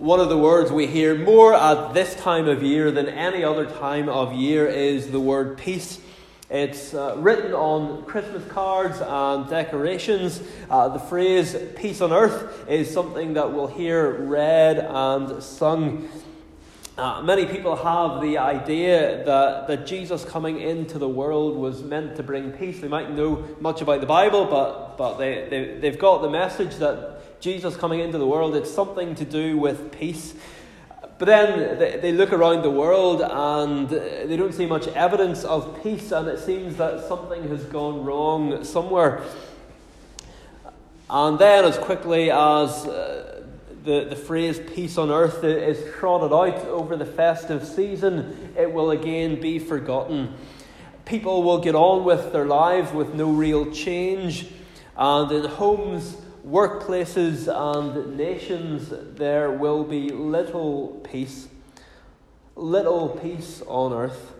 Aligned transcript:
one 0.00 0.18
of 0.18 0.30
the 0.30 0.38
words 0.38 0.72
we 0.72 0.86
hear 0.86 1.14
more 1.14 1.52
at 1.52 1.92
this 1.92 2.14
time 2.14 2.48
of 2.48 2.62
year 2.62 2.90
than 2.90 3.06
any 3.06 3.44
other 3.44 3.66
time 3.66 4.08
of 4.08 4.32
year 4.32 4.66
is 4.66 5.10
the 5.10 5.20
word 5.20 5.58
peace. 5.58 6.00
It's 6.48 6.94
uh, 6.94 7.16
written 7.18 7.52
on 7.52 8.04
Christmas 8.06 8.42
cards 8.50 8.98
and 9.02 9.46
decorations. 9.50 10.42
Uh, 10.70 10.88
the 10.88 10.98
phrase 10.98 11.54
peace 11.76 12.00
on 12.00 12.14
earth 12.14 12.66
is 12.66 12.90
something 12.90 13.34
that 13.34 13.52
we'll 13.52 13.66
hear 13.66 14.10
read 14.10 14.78
and 14.78 15.42
sung. 15.42 16.08
Uh, 16.96 17.20
many 17.20 17.44
people 17.44 17.76
have 17.76 18.22
the 18.22 18.38
idea 18.38 19.22
that, 19.26 19.66
that 19.66 19.86
Jesus 19.86 20.24
coming 20.24 20.60
into 20.60 20.98
the 20.98 21.08
world 21.08 21.58
was 21.58 21.82
meant 21.82 22.16
to 22.16 22.22
bring 22.22 22.52
peace. 22.52 22.80
They 22.80 22.88
might 22.88 23.10
know 23.10 23.46
much 23.60 23.82
about 23.82 24.00
the 24.00 24.06
Bible, 24.06 24.46
but, 24.46 24.96
but 24.96 25.18
they, 25.18 25.46
they, 25.50 25.78
they've 25.78 25.98
got 25.98 26.22
the 26.22 26.30
message 26.30 26.76
that 26.76 27.19
Jesus 27.40 27.76
coming 27.76 28.00
into 28.00 28.18
the 28.18 28.26
world, 28.26 28.54
it's 28.54 28.70
something 28.70 29.14
to 29.14 29.24
do 29.24 29.56
with 29.56 29.92
peace. 29.98 30.34
But 31.18 31.26
then 31.26 31.78
they, 31.78 31.98
they 31.98 32.12
look 32.12 32.32
around 32.32 32.62
the 32.62 32.70
world 32.70 33.22
and 33.22 33.88
they 33.88 34.36
don't 34.36 34.54
see 34.54 34.66
much 34.66 34.88
evidence 34.88 35.44
of 35.44 35.82
peace, 35.82 36.12
and 36.12 36.28
it 36.28 36.38
seems 36.38 36.76
that 36.76 37.06
something 37.08 37.48
has 37.48 37.64
gone 37.64 38.04
wrong 38.04 38.62
somewhere. 38.64 39.22
And 41.08 41.38
then, 41.38 41.64
as 41.64 41.76
quickly 41.76 42.30
as 42.30 42.86
uh, 42.86 43.42
the, 43.84 44.04
the 44.04 44.16
phrase 44.16 44.60
peace 44.74 44.96
on 44.96 45.10
earth 45.10 45.42
is 45.42 45.82
trotted 45.94 46.32
out 46.32 46.66
over 46.66 46.96
the 46.96 47.06
festive 47.06 47.66
season, 47.66 48.52
it 48.56 48.72
will 48.72 48.90
again 48.90 49.40
be 49.40 49.58
forgotten. 49.58 50.34
People 51.04 51.42
will 51.42 51.58
get 51.58 51.74
on 51.74 52.04
with 52.04 52.32
their 52.32 52.44
lives 52.44 52.92
with 52.92 53.14
no 53.14 53.30
real 53.30 53.70
change, 53.72 54.46
and 54.96 55.32
in 55.32 55.44
homes 55.46 56.16
workplaces 56.46 57.48
and 57.48 58.16
nations, 58.16 58.92
there 59.16 59.50
will 59.50 59.84
be 59.84 60.10
little 60.10 61.00
peace, 61.10 61.48
little 62.56 63.08
peace 63.08 63.62
on 63.66 63.92
earth. 63.92 64.32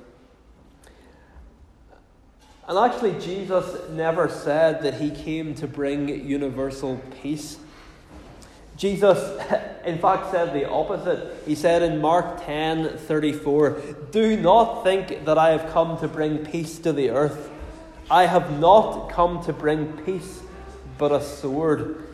And 2.66 2.78
actually, 2.78 3.18
Jesus 3.18 3.88
never 3.90 4.28
said 4.28 4.82
that 4.82 4.94
he 4.94 5.10
came 5.10 5.54
to 5.56 5.66
bring 5.66 6.08
universal 6.08 7.00
peace. 7.20 7.58
Jesus, 8.76 9.18
in 9.84 9.98
fact, 9.98 10.30
said 10.30 10.54
the 10.54 10.68
opposite. 10.68 11.42
He 11.46 11.54
said 11.54 11.82
in 11.82 12.00
Mark 12.00 12.44
10 12.44 12.96
34, 12.96 13.82
Do 14.12 14.36
not 14.36 14.84
think 14.84 15.24
that 15.24 15.36
I 15.36 15.50
have 15.50 15.72
come 15.72 15.98
to 15.98 16.08
bring 16.08 16.38
peace 16.46 16.78
to 16.78 16.92
the 16.92 17.10
earth. 17.10 17.50
I 18.10 18.26
have 18.26 18.58
not 18.58 19.08
come 19.10 19.42
to 19.44 19.52
bring 19.52 19.96
peace 20.04 20.40
but 21.00 21.10
a 21.10 21.20
sword. 21.20 22.06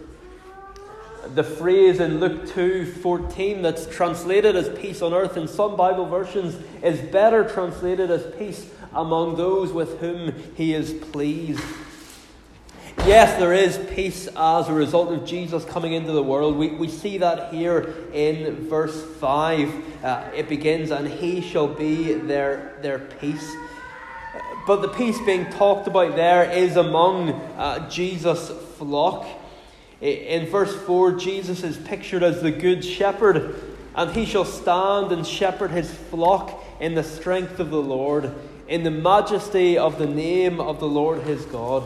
The 1.34 1.42
phrase 1.42 1.98
in 1.98 2.20
Luke 2.20 2.48
2 2.54 2.92
14 2.92 3.60
that's 3.60 3.86
translated 3.86 4.54
as 4.54 4.68
peace 4.78 5.02
on 5.02 5.12
earth 5.12 5.36
in 5.36 5.48
some 5.48 5.76
Bible 5.76 6.06
versions 6.06 6.56
is 6.82 7.00
better 7.00 7.46
translated 7.46 8.12
as 8.12 8.24
peace 8.36 8.70
among 8.94 9.36
those 9.36 9.72
with 9.72 9.98
whom 9.98 10.32
he 10.54 10.72
is 10.72 10.94
pleased. 11.10 11.62
Yes, 13.04 13.38
there 13.38 13.52
is 13.52 13.78
peace 13.94 14.28
as 14.36 14.68
a 14.68 14.72
result 14.72 15.12
of 15.12 15.26
Jesus 15.26 15.64
coming 15.64 15.92
into 15.92 16.12
the 16.12 16.22
world. 16.22 16.56
We, 16.56 16.70
we 16.70 16.88
see 16.88 17.18
that 17.18 17.52
here 17.52 17.94
in 18.12 18.68
verse 18.68 19.00
5. 19.20 20.04
Uh, 20.04 20.30
it 20.34 20.48
begins, 20.48 20.90
and 20.90 21.06
he 21.06 21.40
shall 21.40 21.68
be 21.68 22.14
their, 22.14 22.78
their 22.82 22.98
peace. 22.98 23.54
But 24.66 24.82
the 24.82 24.88
peace 24.88 25.20
being 25.20 25.48
talked 25.50 25.86
about 25.86 26.16
there 26.16 26.50
is 26.50 26.76
among 26.76 27.30
uh, 27.30 27.88
Jesus' 27.88 28.50
flock. 28.76 29.24
In 30.00 30.46
verse 30.46 30.74
4, 30.74 31.12
Jesus 31.12 31.62
is 31.62 31.76
pictured 31.76 32.24
as 32.24 32.42
the 32.42 32.50
good 32.50 32.84
shepherd, 32.84 33.54
and 33.94 34.10
he 34.10 34.26
shall 34.26 34.44
stand 34.44 35.12
and 35.12 35.24
shepherd 35.24 35.70
his 35.70 35.90
flock 35.90 36.64
in 36.80 36.94
the 36.94 37.04
strength 37.04 37.60
of 37.60 37.70
the 37.70 37.80
Lord, 37.80 38.34
in 38.66 38.82
the 38.82 38.90
majesty 38.90 39.78
of 39.78 39.98
the 39.98 40.06
name 40.06 40.60
of 40.60 40.80
the 40.80 40.88
Lord 40.88 41.22
his 41.22 41.44
God. 41.44 41.84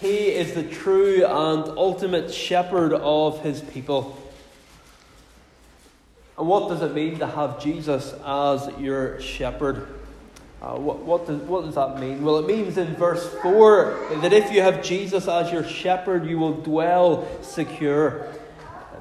He 0.00 0.28
is 0.28 0.54
the 0.54 0.64
true 0.64 1.24
and 1.24 1.64
ultimate 1.78 2.32
shepherd 2.32 2.94
of 2.94 3.42
his 3.42 3.60
people. 3.60 4.18
And 6.38 6.48
what 6.48 6.68
does 6.68 6.82
it 6.82 6.94
mean 6.94 7.18
to 7.18 7.26
have 7.26 7.62
Jesus 7.62 8.14
as 8.24 8.68
your 8.78 9.20
shepherd? 9.20 9.86
Uh, 10.60 10.74
what, 10.76 11.00
what, 11.00 11.26
does, 11.26 11.40
what 11.42 11.64
does 11.64 11.74
that 11.74 12.00
mean? 12.00 12.22
Well, 12.22 12.38
it 12.38 12.46
means 12.46 12.78
in 12.78 12.94
verse 12.94 13.28
4 13.42 14.18
that 14.22 14.32
if 14.32 14.50
you 14.50 14.62
have 14.62 14.82
Jesus 14.82 15.28
as 15.28 15.52
your 15.52 15.64
shepherd, 15.64 16.26
you 16.26 16.38
will 16.38 16.54
dwell 16.54 17.28
secure. 17.42 18.26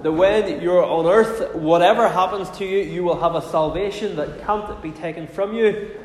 That 0.02 0.12
when 0.12 0.62
you're 0.62 0.84
on 0.84 1.06
earth, 1.06 1.56
whatever 1.56 2.10
happens 2.10 2.50
to 2.58 2.66
you, 2.66 2.80
you 2.80 3.04
will 3.04 3.20
have 3.22 3.36
a 3.36 3.42
salvation 3.42 4.18
that 4.18 4.46
can't 4.46 4.82
be 4.82 4.92
taken 4.92 5.28
from 5.28 5.56
you. 5.56 5.98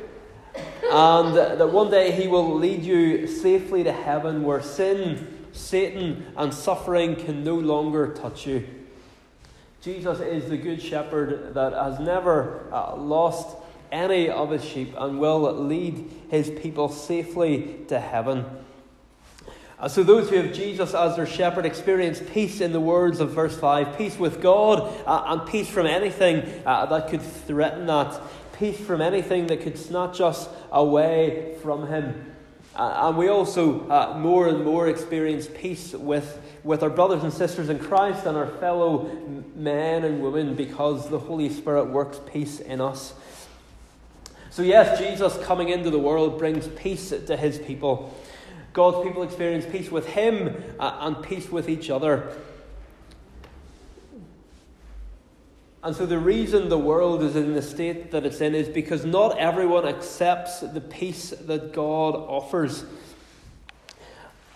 And 0.91 1.37
that 1.37 1.71
one 1.71 1.91
day 1.91 2.12
He 2.12 2.28
will 2.28 2.55
lead 2.55 2.84
you 2.84 3.27
safely 3.27 3.82
to 3.84 3.93
heaven 3.93 4.44
where 4.44 4.62
sin, 4.62 5.47
Satan, 5.53 6.27
and 6.37 6.55
suffering 6.55 7.17
can 7.17 7.43
no 7.43 7.56
longer 7.56 8.15
touch 8.15 8.47
you. 8.47 8.67
Jesus 9.82 10.21
is 10.21 10.49
the 10.49 10.56
good 10.56 10.81
shepherd 10.81 11.55
that 11.55 11.72
has 11.72 11.99
never 11.99 12.69
uh, 12.72 12.94
lost 12.97 13.56
any 13.92 14.28
of 14.28 14.50
his 14.50 14.64
sheep 14.64 14.94
and 14.96 15.18
will 15.18 15.52
lead 15.52 16.10
his 16.30 16.50
people 16.50 16.88
safely 16.88 17.76
to 17.88 17.98
heaven. 18.00 18.44
So, 19.88 20.02
those 20.02 20.28
who 20.28 20.36
have 20.36 20.52
Jesus 20.52 20.92
as 20.92 21.16
their 21.16 21.26
shepherd 21.26 21.64
experience 21.64 22.20
peace 22.34 22.60
in 22.60 22.72
the 22.72 22.80
words 22.80 23.18
of 23.18 23.30
verse 23.30 23.58
5 23.58 23.96
peace 23.96 24.18
with 24.18 24.42
God 24.42 24.92
uh, 25.06 25.24
and 25.26 25.48
peace 25.48 25.70
from 25.70 25.86
anything 25.86 26.46
uh, 26.66 26.84
that 26.86 27.08
could 27.08 27.22
threaten 27.22 27.86
that, 27.86 28.20
peace 28.58 28.78
from 28.78 29.00
anything 29.00 29.46
that 29.46 29.62
could 29.62 29.78
snatch 29.78 30.20
us 30.20 30.50
away 30.70 31.56
from 31.62 31.88
Him. 31.88 32.30
Uh, 32.76 33.08
and 33.08 33.16
we 33.16 33.28
also 33.28 33.88
uh, 33.88 34.18
more 34.18 34.48
and 34.48 34.64
more 34.64 34.86
experience 34.88 35.48
peace 35.54 35.92
with, 35.94 36.40
with 36.62 36.82
our 36.82 36.90
brothers 36.90 37.22
and 37.22 37.32
sisters 37.32 37.70
in 37.70 37.78
Christ 37.78 38.26
and 38.26 38.36
our 38.36 38.46
fellow 38.46 39.10
men 39.56 40.04
and 40.04 40.22
women 40.22 40.54
because 40.54 41.08
the 41.08 41.18
Holy 41.18 41.48
Spirit 41.48 41.86
works 41.86 42.20
peace 42.30 42.60
in 42.60 42.82
us. 42.82 43.14
So, 44.50 44.62
yes, 44.62 44.99
Jesus 44.99 45.38
coming 45.44 45.69
into 45.69 45.91
the 45.91 45.99
world 45.99 46.37
brings 46.37 46.66
peace 46.66 47.11
to 47.11 47.37
his 47.37 47.59
people. 47.61 48.12
God's 48.72 49.06
people 49.06 49.22
experience 49.22 49.65
peace 49.65 49.93
with 49.93 50.06
him 50.06 50.61
uh, 50.81 50.99
and 51.00 51.22
peace 51.22 51.50
with 51.50 51.69
each 51.69 51.88
other. 51.88 52.37
And 55.84 55.94
so, 55.94 56.05
the 56.05 56.19
reason 56.19 56.69
the 56.69 56.78
world 56.78 57.22
is 57.22 57.37
in 57.37 57.55
the 57.55 57.62
state 57.62 58.11
that 58.11 58.27
it's 58.27 58.41
in 58.41 58.56
is 58.56 58.69
because 58.69 59.05
not 59.05 59.38
everyone 59.38 59.87
accepts 59.87 60.61
the 60.61 60.81
peace 60.81 61.31
that 61.31 61.72
God 61.72 62.17
offers. 62.17 62.84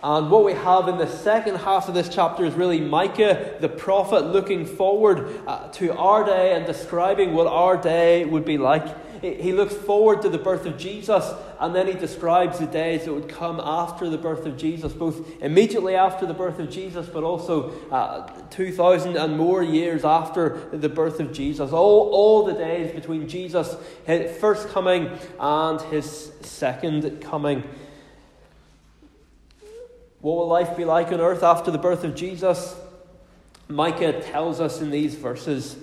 And 0.03 0.29
what 0.29 0.43
we 0.43 0.53
have 0.53 0.89
in 0.89 0.97
the 0.97 1.07
second 1.07 1.55
half 1.55 1.87
of 1.87 1.95
this 1.95 2.09
chapter 2.09 2.43
is 2.43 2.53
really 2.53 2.81
Micah, 2.81 3.55
the 3.61 3.69
prophet, 3.69 4.25
looking 4.25 4.65
forward 4.65 5.41
uh, 5.47 5.69
to 5.69 5.95
our 5.97 6.25
day 6.25 6.53
and 6.53 6.65
describing 6.65 7.33
what 7.33 7.47
our 7.47 7.77
day 7.77 8.25
would 8.25 8.43
be 8.43 8.57
like. 8.57 9.04
He 9.33 9.53
looks 9.53 9.73
forward 9.73 10.21
to 10.21 10.29
the 10.29 10.37
birth 10.37 10.65
of 10.65 10.77
Jesus, 10.77 11.33
and 11.59 11.75
then 11.75 11.87
he 11.87 11.93
describes 11.93 12.59
the 12.59 12.65
days 12.65 13.05
that 13.05 13.13
would 13.13 13.27
come 13.27 13.59
after 13.59 14.09
the 14.09 14.17
birth 14.17 14.45
of 14.45 14.57
Jesus, 14.57 14.93
both 14.93 15.41
immediately 15.41 15.95
after 15.95 16.25
the 16.25 16.33
birth 16.33 16.59
of 16.59 16.69
Jesus, 16.69 17.07
but 17.07 17.23
also 17.23 17.71
uh, 17.89 18.27
2,000 18.51 19.17
and 19.17 19.37
more 19.37 19.63
years 19.63 20.05
after 20.05 20.69
the 20.71 20.89
birth 20.89 21.19
of 21.19 21.33
Jesus. 21.33 21.71
All, 21.71 22.09
all 22.11 22.45
the 22.45 22.53
days 22.53 22.93
between 22.93 23.27
Jesus' 23.27 23.75
first 24.39 24.69
coming 24.69 25.11
and 25.39 25.81
his 25.81 26.31
second 26.41 27.21
coming. 27.21 27.63
What 30.21 30.37
will 30.37 30.47
life 30.47 30.75
be 30.75 30.85
like 30.85 31.07
on 31.07 31.21
earth 31.21 31.43
after 31.43 31.71
the 31.71 31.77
birth 31.77 32.03
of 32.03 32.15
Jesus? 32.15 32.75
Micah 33.67 34.21
tells 34.21 34.59
us 34.59 34.81
in 34.81 34.91
these 34.91 35.15
verses. 35.15 35.77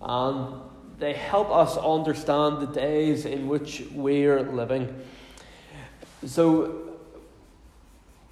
And 0.00 0.60
they 1.00 1.14
help 1.14 1.50
us 1.50 1.76
understand 1.78 2.60
the 2.60 2.66
days 2.66 3.24
in 3.24 3.48
which 3.48 3.82
we're 3.92 4.42
living. 4.42 5.02
So 6.26 6.98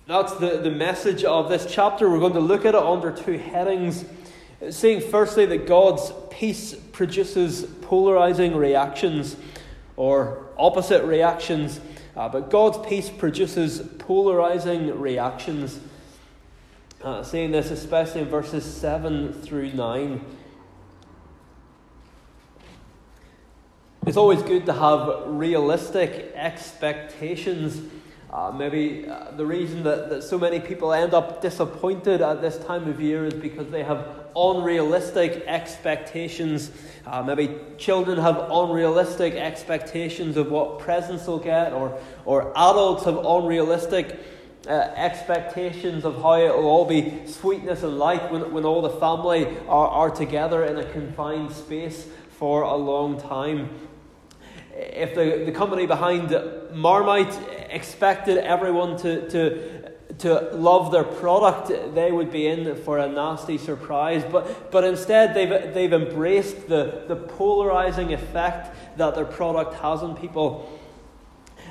that's 0.06 0.34
the, 0.34 0.58
the 0.58 0.70
message 0.70 1.24
of 1.24 1.48
this 1.48 1.66
chapter. 1.68 2.10
We're 2.10 2.20
going 2.20 2.34
to 2.34 2.40
look 2.40 2.66
at 2.66 2.74
it 2.74 2.82
under 2.82 3.10
two 3.10 3.38
headings. 3.38 4.04
Seeing 4.70 5.00
firstly 5.00 5.46
that 5.46 5.66
God's 5.66 6.12
peace 6.30 6.74
produces 6.92 7.62
polarizing 7.80 8.54
reactions 8.54 9.36
or 9.96 10.46
opposite 10.58 11.04
reactions, 11.04 11.80
uh, 12.16 12.28
but 12.28 12.50
God's 12.50 12.86
peace 12.86 13.08
produces 13.08 13.80
polarizing 13.98 15.00
reactions. 15.00 15.80
Uh, 17.02 17.22
seeing 17.22 17.50
this 17.50 17.70
especially 17.70 18.20
in 18.20 18.28
verses 18.28 18.64
7 18.64 19.32
through 19.32 19.72
9. 19.72 20.20
It's 24.06 24.16
always 24.16 24.42
good 24.42 24.64
to 24.66 24.72
have 24.72 25.24
realistic 25.26 26.32
expectations. 26.34 27.80
Uh, 28.32 28.52
maybe 28.52 29.06
uh, 29.08 29.32
the 29.32 29.44
reason 29.44 29.82
that, 29.82 30.08
that 30.08 30.22
so 30.22 30.38
many 30.38 30.60
people 30.60 30.92
end 30.92 31.12
up 31.12 31.42
disappointed 31.42 32.22
at 32.22 32.40
this 32.40 32.58
time 32.64 32.88
of 32.88 33.00
year 33.00 33.26
is 33.26 33.34
because 33.34 33.68
they 33.70 33.82
have 33.82 34.06
unrealistic 34.36 35.42
expectations. 35.46 36.70
Uh, 37.06 37.22
maybe 37.22 37.58
children 37.76 38.18
have 38.18 38.38
unrealistic 38.50 39.34
expectations 39.34 40.36
of 40.36 40.50
what 40.50 40.78
presents 40.78 41.26
they'll 41.26 41.38
get, 41.38 41.72
or, 41.72 41.98
or 42.24 42.50
adults 42.56 43.04
have 43.04 43.18
unrealistic 43.18 44.18
uh, 44.66 44.70
expectations 44.96 46.04
of 46.04 46.14
how 46.22 46.34
it 46.34 46.54
will 46.54 46.66
all 46.66 46.84
be 46.84 47.26
sweetness 47.26 47.82
and 47.82 47.98
light 47.98 48.30
when, 48.30 48.52
when 48.52 48.64
all 48.64 48.80
the 48.80 48.90
family 49.00 49.46
are, 49.68 49.88
are 49.88 50.10
together 50.10 50.64
in 50.64 50.78
a 50.78 50.92
confined 50.92 51.52
space 51.52 52.06
for 52.38 52.62
a 52.62 52.76
long 52.76 53.20
time. 53.20 53.68
If 54.72 55.16
the, 55.16 55.42
the 55.44 55.50
company 55.50 55.86
behind 55.86 56.30
Marmite 56.72 57.36
expected 57.68 58.38
everyone 58.38 58.96
to, 58.98 59.28
to, 59.30 59.92
to 60.18 60.50
love 60.52 60.92
their 60.92 61.02
product, 61.02 61.94
they 61.96 62.12
would 62.12 62.30
be 62.30 62.46
in 62.46 62.76
for 62.76 62.98
a 62.98 63.08
nasty 63.08 63.58
surprise. 63.58 64.22
But, 64.30 64.70
but 64.70 64.84
instead, 64.84 65.34
they've, 65.34 65.74
they've 65.74 65.92
embraced 65.92 66.68
the, 66.68 67.02
the 67.08 67.16
polarizing 67.16 68.12
effect 68.12 68.72
that 68.98 69.16
their 69.16 69.24
product 69.24 69.74
has 69.74 70.04
on 70.04 70.16
people. 70.16 70.78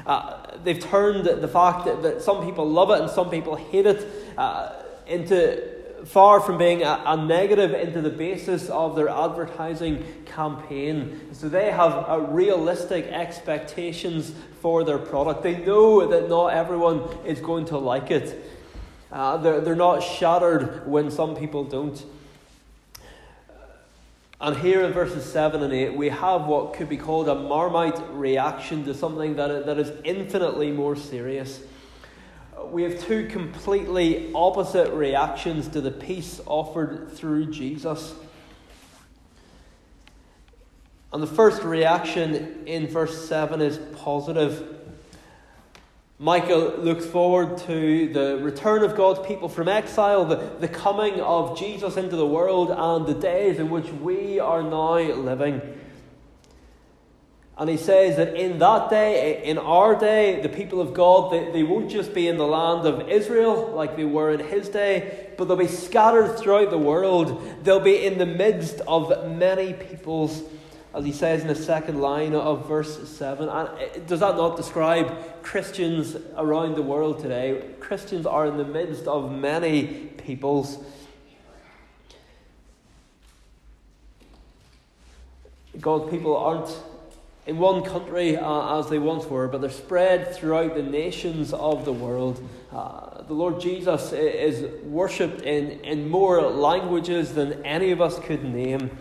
Uh, 0.06 0.58
they've 0.66 0.80
turned 0.80 1.26
the 1.26 1.48
fact 1.48 1.86
that, 1.86 2.04
that, 2.04 2.22
some 2.22 2.44
people 2.44 2.70
love 2.70 2.90
it 2.92 3.00
and 3.00 3.10
some 3.10 3.30
people 3.30 3.56
hate 3.56 3.86
it 3.86 4.06
uh, 4.38 4.74
into 5.08 5.77
far 6.06 6.40
from 6.40 6.58
being 6.58 6.84
a, 6.84 7.04
a, 7.06 7.18
negative 7.18 7.74
into 7.74 8.02
the 8.02 8.10
basis 8.10 8.70
of 8.70 8.96
their 8.96 9.10
advertising 9.10 10.06
campaign. 10.26 11.30
So 11.34 11.50
they 11.50 11.72
have 11.72 12.06
a 12.08 12.22
realistic 12.22 13.06
expectations 13.06 14.34
for 14.62 14.84
their 14.84 14.98
product. 14.98 15.44
They 15.44 15.58
know 15.58 16.08
that 16.08 16.30
not 16.30 16.48
everyone 16.48 17.02
is 17.26 17.40
going 17.40 17.66
to 17.66 17.78
like 17.78 18.12
it. 18.12 18.44
Uh, 19.12 19.38
they're, 19.38 19.62
they're 19.62 19.76
not 19.76 20.02
shattered 20.02 20.88
when 20.88 21.10
some 21.10 21.36
people 21.36 21.64
don't. 21.64 22.04
And 24.40 24.56
here 24.58 24.84
in 24.84 24.94
verses 24.94 25.26
7 25.26 25.64
and 25.64 25.74
8, 25.74 25.96
we 25.96 26.10
have 26.10 26.46
what 26.46 26.76
could 26.76 26.90
be 26.90 26.98
called 26.98 27.28
a 27.28 27.34
Marmite 27.34 28.00
reaction 28.14 28.86
to 28.86 28.94
something 28.94 29.36
that, 29.38 29.66
that 29.66 29.80
is 29.80 29.92
infinitely 30.04 30.72
more 30.72 30.96
serious. 30.96 31.60
We 32.66 32.84
have 32.84 33.02
two 33.06 33.28
completely 33.28 34.32
opposite 34.34 34.92
reactions 34.92 35.68
to 35.70 35.82
the 35.82 35.92
peace 35.92 36.42
offered 36.46 37.12
through 37.12 37.52
Jesus. 37.52 38.14
And 41.14 41.24
the 41.24 41.28
first 41.28 41.64
reaction 41.64 42.64
in 42.66 42.88
verse 42.88 43.28
7 43.28 43.62
is 43.62 43.78
positive. 43.98 44.76
Micah 46.20 46.76
looks 46.80 47.06
forward 47.06 47.60
to 47.60 48.12
the 48.12 48.40
return 48.42 48.84
of 48.84 48.96
God's 48.98 49.26
people 49.26 49.48
from 49.48 49.68
exile, 49.68 50.26
the, 50.26 50.36
the 50.60 50.68
coming 50.68 51.22
of 51.22 51.58
Jesus 51.58 51.96
into 51.96 52.16
the 52.16 52.26
world, 52.26 52.72
and 52.72 53.06
the 53.06 53.20
days 53.20 53.60
in 53.60 53.70
which 53.70 53.88
we 53.92 54.40
are 54.40 54.64
now 54.64 54.98
living. 54.98 55.62
And 57.60 57.70
he 57.70 57.78
says 57.78 58.18
that 58.18 58.36
in 58.36 58.60
that 58.60 58.90
day, 58.92 59.44
in 59.44 59.58
our 59.58 60.00
day, 60.00 60.42
the 60.42 60.50
people 60.50 60.80
of 60.80 60.94
God, 60.94 61.32
they, 61.32 61.52
they 61.52 61.64
won't 61.64 61.90
just 61.90 62.14
be 62.14 62.28
in 62.28 62.38
the 62.38 62.46
land 62.46 62.86
of 62.86 63.10
Israel 63.10 63.72
like 63.74 63.96
they 63.96 64.06
were 64.06 64.32
in 64.32 64.40
his 64.40 64.70
day, 64.70 65.30
but 65.38 65.48
they'll 65.48 65.58
be 65.58 65.68
scattered 65.68 66.38
throughout 66.38 66.70
the 66.70 66.78
world. 66.78 67.42
They'll 67.64 67.80
be 67.80 68.06
in 68.06 68.20
the 68.20 68.28
midst 68.28 68.82
of 68.82 69.32
many 69.32 69.74
peoples 69.74 70.44
as 70.98 71.06
he 71.06 71.12
says 71.12 71.42
in 71.42 71.48
the 71.48 71.56
second 71.56 72.02
line 72.02 72.34
of 72.34 72.68
verse 72.68 73.08
7. 73.08 73.48
And 73.50 74.08
does 74.08 74.22
that 74.22 74.36
not 74.36 74.58
describe 74.58 75.44
Christians 75.44 76.18
around 76.36 76.76
the 76.76 76.82
world 76.82 77.20
today? 77.20 77.64
Christians 77.80 78.26
are 78.26 78.48
in 78.48 78.58
the 78.58 78.66
midst 78.66 79.06
of 79.06 79.32
many 79.32 79.86
peoples. 80.18 80.80
God's 85.80 86.10
people 86.10 86.36
aren't 86.36 86.76
in 87.48 87.58
one 87.58 87.82
country 87.82 88.36
uh, 88.36 88.78
as 88.78 88.90
they 88.90 89.00
once 89.00 89.26
were, 89.26 89.48
but 89.48 89.62
they're 89.62 89.70
spread 89.70 90.36
throughout 90.36 90.76
the 90.76 90.84
nations 90.84 91.54
of 91.54 91.86
the 91.86 91.94
world. 91.94 92.46
Uh, 92.74 93.22
the 93.24 93.34
Lord 93.34 93.62
Jesus 93.62 94.12
is 94.12 94.84
worshipped 94.84 95.42
in, 95.42 95.80
in 95.86 96.10
more 96.10 96.42
languages 96.42 97.34
than 97.34 97.66
any 97.66 97.92
of 97.92 98.02
us 98.02 98.20
could 98.20 98.44
name. 98.44 98.92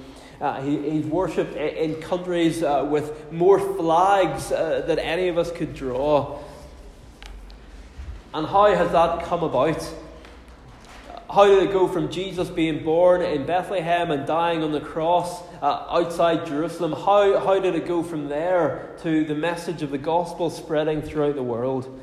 Uh, 0.40 0.62
he, 0.62 0.90
he's 0.90 1.06
worshipped 1.06 1.56
in, 1.56 2.00
countries 2.00 2.62
uh, 2.62 2.86
with 2.88 3.32
more 3.32 3.58
flags 3.58 4.52
uh, 4.52 4.82
than 4.86 5.00
any 5.00 5.26
of 5.26 5.38
us 5.38 5.50
could 5.50 5.74
draw. 5.74 6.38
And 8.32 8.46
how 8.46 8.72
has 8.72 8.92
that 8.92 9.24
come 9.24 9.42
about? 9.42 9.92
How 11.36 11.44
did 11.44 11.62
it 11.64 11.70
go 11.70 11.86
from 11.86 12.10
Jesus 12.10 12.48
being 12.48 12.82
born 12.82 13.20
in 13.20 13.44
Bethlehem 13.44 14.10
and 14.10 14.26
dying 14.26 14.62
on 14.62 14.72
the 14.72 14.80
cross 14.80 15.42
uh, 15.60 15.84
outside 15.90 16.46
Jerusalem? 16.46 16.92
How, 16.92 17.38
how 17.40 17.60
did 17.60 17.74
it 17.74 17.86
go 17.86 18.02
from 18.02 18.30
there 18.30 18.96
to 19.02 19.22
the 19.22 19.34
message 19.34 19.82
of 19.82 19.90
the 19.90 19.98
gospel 19.98 20.48
spreading 20.48 21.02
throughout 21.02 21.34
the 21.34 21.42
world? 21.42 22.00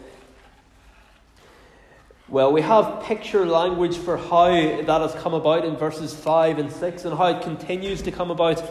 Well, 2.29 2.53
we 2.53 2.61
have 2.61 3.01
picture 3.05 3.43
language 3.47 3.97
for 3.97 4.17
how 4.17 4.51
that 4.51 5.01
has 5.01 5.15
come 5.15 5.33
about 5.33 5.65
in 5.65 5.77
verses 5.77 6.13
5 6.13 6.59
and 6.59 6.71
6 6.71 7.05
and 7.05 7.17
how 7.17 7.25
it 7.35 7.41
continues 7.41 8.03
to 8.03 8.11
come 8.11 8.29
about. 8.29 8.63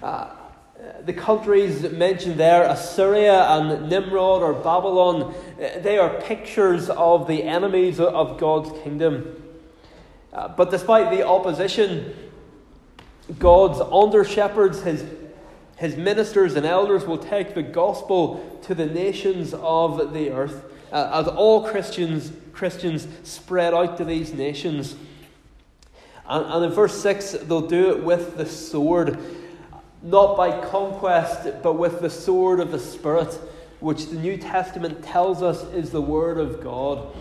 Uh, 0.00 0.28
the 1.06 1.12
countries 1.12 1.82
mentioned 1.90 2.38
there, 2.38 2.62
Assyria 2.70 3.48
and 3.48 3.90
Nimrod 3.90 4.42
or 4.42 4.52
Babylon, 4.52 5.34
they 5.58 5.98
are 5.98 6.20
pictures 6.20 6.88
of 6.88 7.26
the 7.26 7.42
enemies 7.42 7.98
of 7.98 8.38
God's 8.38 8.70
kingdom. 8.84 9.34
Uh, 10.38 10.46
but 10.46 10.70
despite 10.70 11.10
the 11.10 11.26
opposition, 11.26 12.14
God's 13.40 13.80
under 13.80 14.24
shepherds, 14.24 14.82
his, 14.82 15.04
his 15.78 15.96
ministers 15.96 16.54
and 16.54 16.64
elders, 16.64 17.04
will 17.04 17.18
take 17.18 17.56
the 17.56 17.62
gospel 17.62 18.60
to 18.62 18.72
the 18.72 18.86
nations 18.86 19.52
of 19.52 20.12
the 20.14 20.30
earth. 20.30 20.64
Uh, 20.92 21.10
as 21.12 21.26
all 21.26 21.66
Christians 21.66 22.30
Christians 22.52 23.08
spread 23.24 23.74
out 23.74 23.96
to 23.96 24.04
these 24.04 24.32
nations. 24.32 24.94
And, 26.28 26.46
and 26.46 26.64
in 26.66 26.70
verse 26.70 26.96
6, 27.02 27.32
they'll 27.32 27.66
do 27.66 27.90
it 27.90 28.04
with 28.04 28.36
the 28.36 28.46
sword, 28.46 29.18
not 30.04 30.36
by 30.36 30.64
conquest, 30.68 31.48
but 31.64 31.72
with 31.72 32.00
the 32.00 32.10
sword 32.10 32.60
of 32.60 32.70
the 32.70 32.78
Spirit, 32.78 33.32
which 33.80 34.06
the 34.06 34.20
New 34.20 34.36
Testament 34.36 35.02
tells 35.02 35.42
us 35.42 35.64
is 35.72 35.90
the 35.90 36.00
Word 36.00 36.38
of 36.38 36.62
God. 36.62 37.12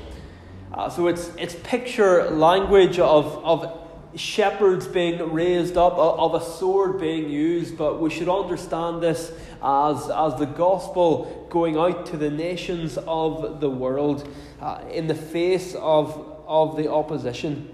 Uh, 0.73 0.89
so 0.89 1.07
it's, 1.07 1.31
it's 1.37 1.55
picture 1.63 2.29
language 2.29 2.99
of, 2.99 3.43
of 3.45 3.79
shepherds 4.15 4.87
being 4.87 5.31
raised 5.31 5.77
up, 5.77 5.93
of 5.93 6.33
a 6.33 6.43
sword 6.43 6.99
being 6.99 7.29
used, 7.29 7.77
but 7.77 8.01
we 8.01 8.09
should 8.09 8.29
understand 8.29 9.01
this 9.01 9.31
as, 9.63 10.09
as 10.09 10.35
the 10.39 10.45
gospel 10.45 11.47
going 11.49 11.77
out 11.77 12.05
to 12.07 12.17
the 12.17 12.29
nations 12.29 12.97
of 13.07 13.61
the 13.61 13.69
world 13.69 14.27
uh, 14.61 14.81
in 14.91 15.07
the 15.07 15.15
face 15.15 15.75
of, 15.75 16.41
of 16.45 16.75
the 16.75 16.91
opposition. 16.91 17.73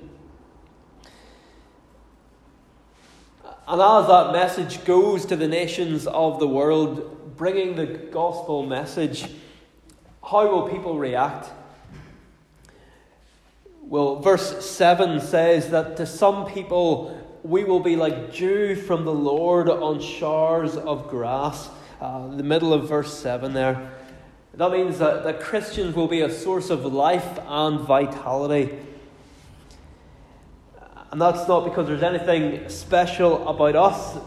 And 3.66 3.82
as 3.82 4.08
that 4.08 4.34
message 4.34 4.84
goes 4.84 5.26
to 5.28 5.36
the 5.36 5.48
nations 5.48 6.06
of 6.06 6.40
the 6.40 6.48
world, 6.48 7.38
bringing 7.38 7.76
the 7.76 7.86
gospel 7.86 8.66
message, 8.66 9.26
how 10.22 10.50
will 10.52 10.70
people 10.70 11.00
react? 11.00 11.50
Well, 13.94 14.16
verse 14.16 14.66
7 14.66 15.22
says 15.22 15.70
that 15.70 15.98
to 15.98 16.08
some 16.08 16.48
people 16.48 17.16
we 17.44 17.64
will 17.64 17.80
be 17.80 17.96
like 17.96 18.34
dew 18.34 18.76
from 18.76 19.06
the 19.06 19.14
Lord 19.14 19.70
on 19.70 20.02
showers 20.02 20.76
of 20.76 21.12
grass. 21.12 21.70
Uh, 22.02 22.36
the 22.36 22.42
middle 22.42 22.74
of 22.74 22.90
verse 22.90 23.16
7 23.16 23.54
there. 23.54 23.92
That 24.56 24.72
means 24.72 24.98
that, 24.98 25.24
that 25.26 25.42
Christians 25.42 25.96
will 25.96 26.08
be 26.08 26.22
a 26.22 26.32
source 26.32 26.72
of 26.72 26.92
life 26.92 27.38
and 27.46 27.82
vitality. 27.82 28.80
And 31.12 31.22
that's 31.22 31.48
not 31.48 31.64
because 31.64 31.86
there's 31.86 32.02
anything 32.02 32.68
special 32.70 33.48
about 33.48 33.76
us, 33.76 34.18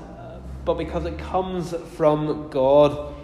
but 0.64 0.74
because 0.74 1.06
it 1.06 1.18
comes 1.18 1.74
from 1.96 2.50
God. 2.50 3.15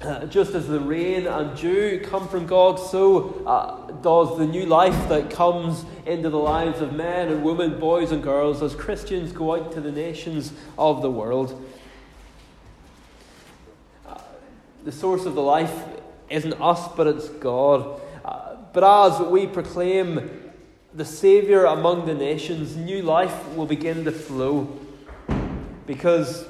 Just 0.28 0.54
as 0.54 0.68
the 0.68 0.78
rain 0.78 1.26
and 1.26 1.56
dew 1.56 2.00
come 2.04 2.28
from 2.28 2.46
God, 2.46 2.78
so 2.78 3.42
uh, 3.44 3.90
does 4.00 4.38
the 4.38 4.46
new 4.46 4.64
life 4.64 5.08
that 5.08 5.30
comes 5.30 5.84
into 6.06 6.30
the 6.30 6.38
lives 6.38 6.80
of 6.80 6.92
men 6.92 7.28
and 7.28 7.42
women, 7.42 7.80
boys 7.80 8.12
and 8.12 8.22
girls, 8.22 8.62
as 8.62 8.74
Christians 8.76 9.32
go 9.32 9.56
out 9.56 9.72
to 9.72 9.80
the 9.80 9.90
nations 9.90 10.52
of 10.78 11.02
the 11.02 11.10
world. 11.10 11.60
Uh, 14.06 14.20
the 14.84 14.92
source 14.92 15.26
of 15.26 15.34
the 15.34 15.42
life 15.42 15.84
isn't 16.30 16.54
us, 16.60 16.88
but 16.96 17.08
it's 17.08 17.28
God. 17.28 18.00
Uh, 18.24 18.56
but 18.72 18.84
as 18.84 19.20
we 19.20 19.48
proclaim 19.48 20.52
the 20.94 21.04
Saviour 21.04 21.64
among 21.64 22.06
the 22.06 22.14
nations, 22.14 22.76
new 22.76 23.02
life 23.02 23.48
will 23.56 23.66
begin 23.66 24.04
to 24.04 24.12
flow 24.12 24.78
because 25.86 26.44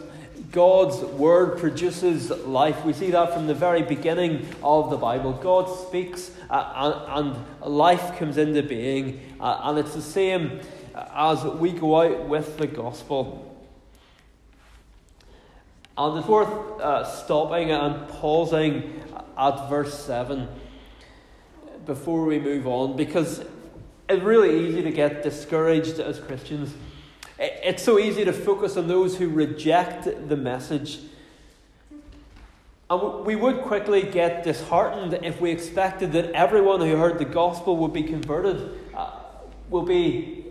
God's 0.51 0.99
word 0.99 1.59
produces 1.59 2.31
life. 2.31 2.85
We 2.85 2.93
see 2.93 3.11
that 3.11 3.35
from 3.35 3.47
the 3.47 3.55
very 3.55 3.83
beginning 3.83 4.47
of 4.63 4.89
the 4.91 4.97
Bible. 4.97 5.33
God 5.33 5.69
speaks 5.89 6.31
uh, 6.49 7.03
and, 7.15 7.37
and, 7.37 7.75
life 7.75 8.19
comes 8.19 8.39
into 8.39 8.63
being. 8.63 9.21
Uh, 9.39 9.61
and 9.65 9.79
it's 9.79 9.95
the 9.95 10.03
same 10.03 10.61
as 10.95 11.45
we 11.45 11.73
go 11.73 12.01
out 12.01 12.29
with 12.29 12.57
the 12.57 12.67
gospel. 12.67 13.45
And 15.99 16.19
it's 16.19 16.29
worth 16.29 16.81
uh, 16.81 17.05
stopping 17.05 17.71
and 17.71 18.09
pausing 18.09 19.03
at 19.37 19.69
verse 19.69 19.99
7 20.05 20.49
before 21.85 22.25
we 22.25 22.39
move 22.39 22.67
on 22.67 22.97
because 22.97 23.45
it's 24.09 24.23
really 24.23 24.69
easy 24.69 24.83
to 24.83 24.91
get 24.91 25.23
discouraged 25.23 25.99
as 25.99 26.21
Christians. 26.21 26.73
It's 27.39 27.83
so 27.83 27.99
easy 27.99 28.25
to 28.25 28.33
focus 28.33 28.77
on 28.77 28.89
those 28.89 29.17
who 29.17 29.29
reject 29.29 30.29
the 30.29 30.37
message. 30.37 30.99
And 32.91 33.25
we 33.25 33.37
would 33.37 33.63
quickly 33.63 34.03
get 34.03 34.43
disheartened 34.43 35.21
if 35.23 35.41
we 35.41 35.51
expected 35.51 36.13
that 36.13 36.33
everyone 36.33 36.81
who 36.81 36.97
heard 36.97 37.19
the 37.19 37.25
gospel 37.25 37.77
would 37.77 37.93
be 37.93 38.03
converted, 38.03 38.71
uh, 38.95 39.21
will 39.69 39.83
be 39.83 40.45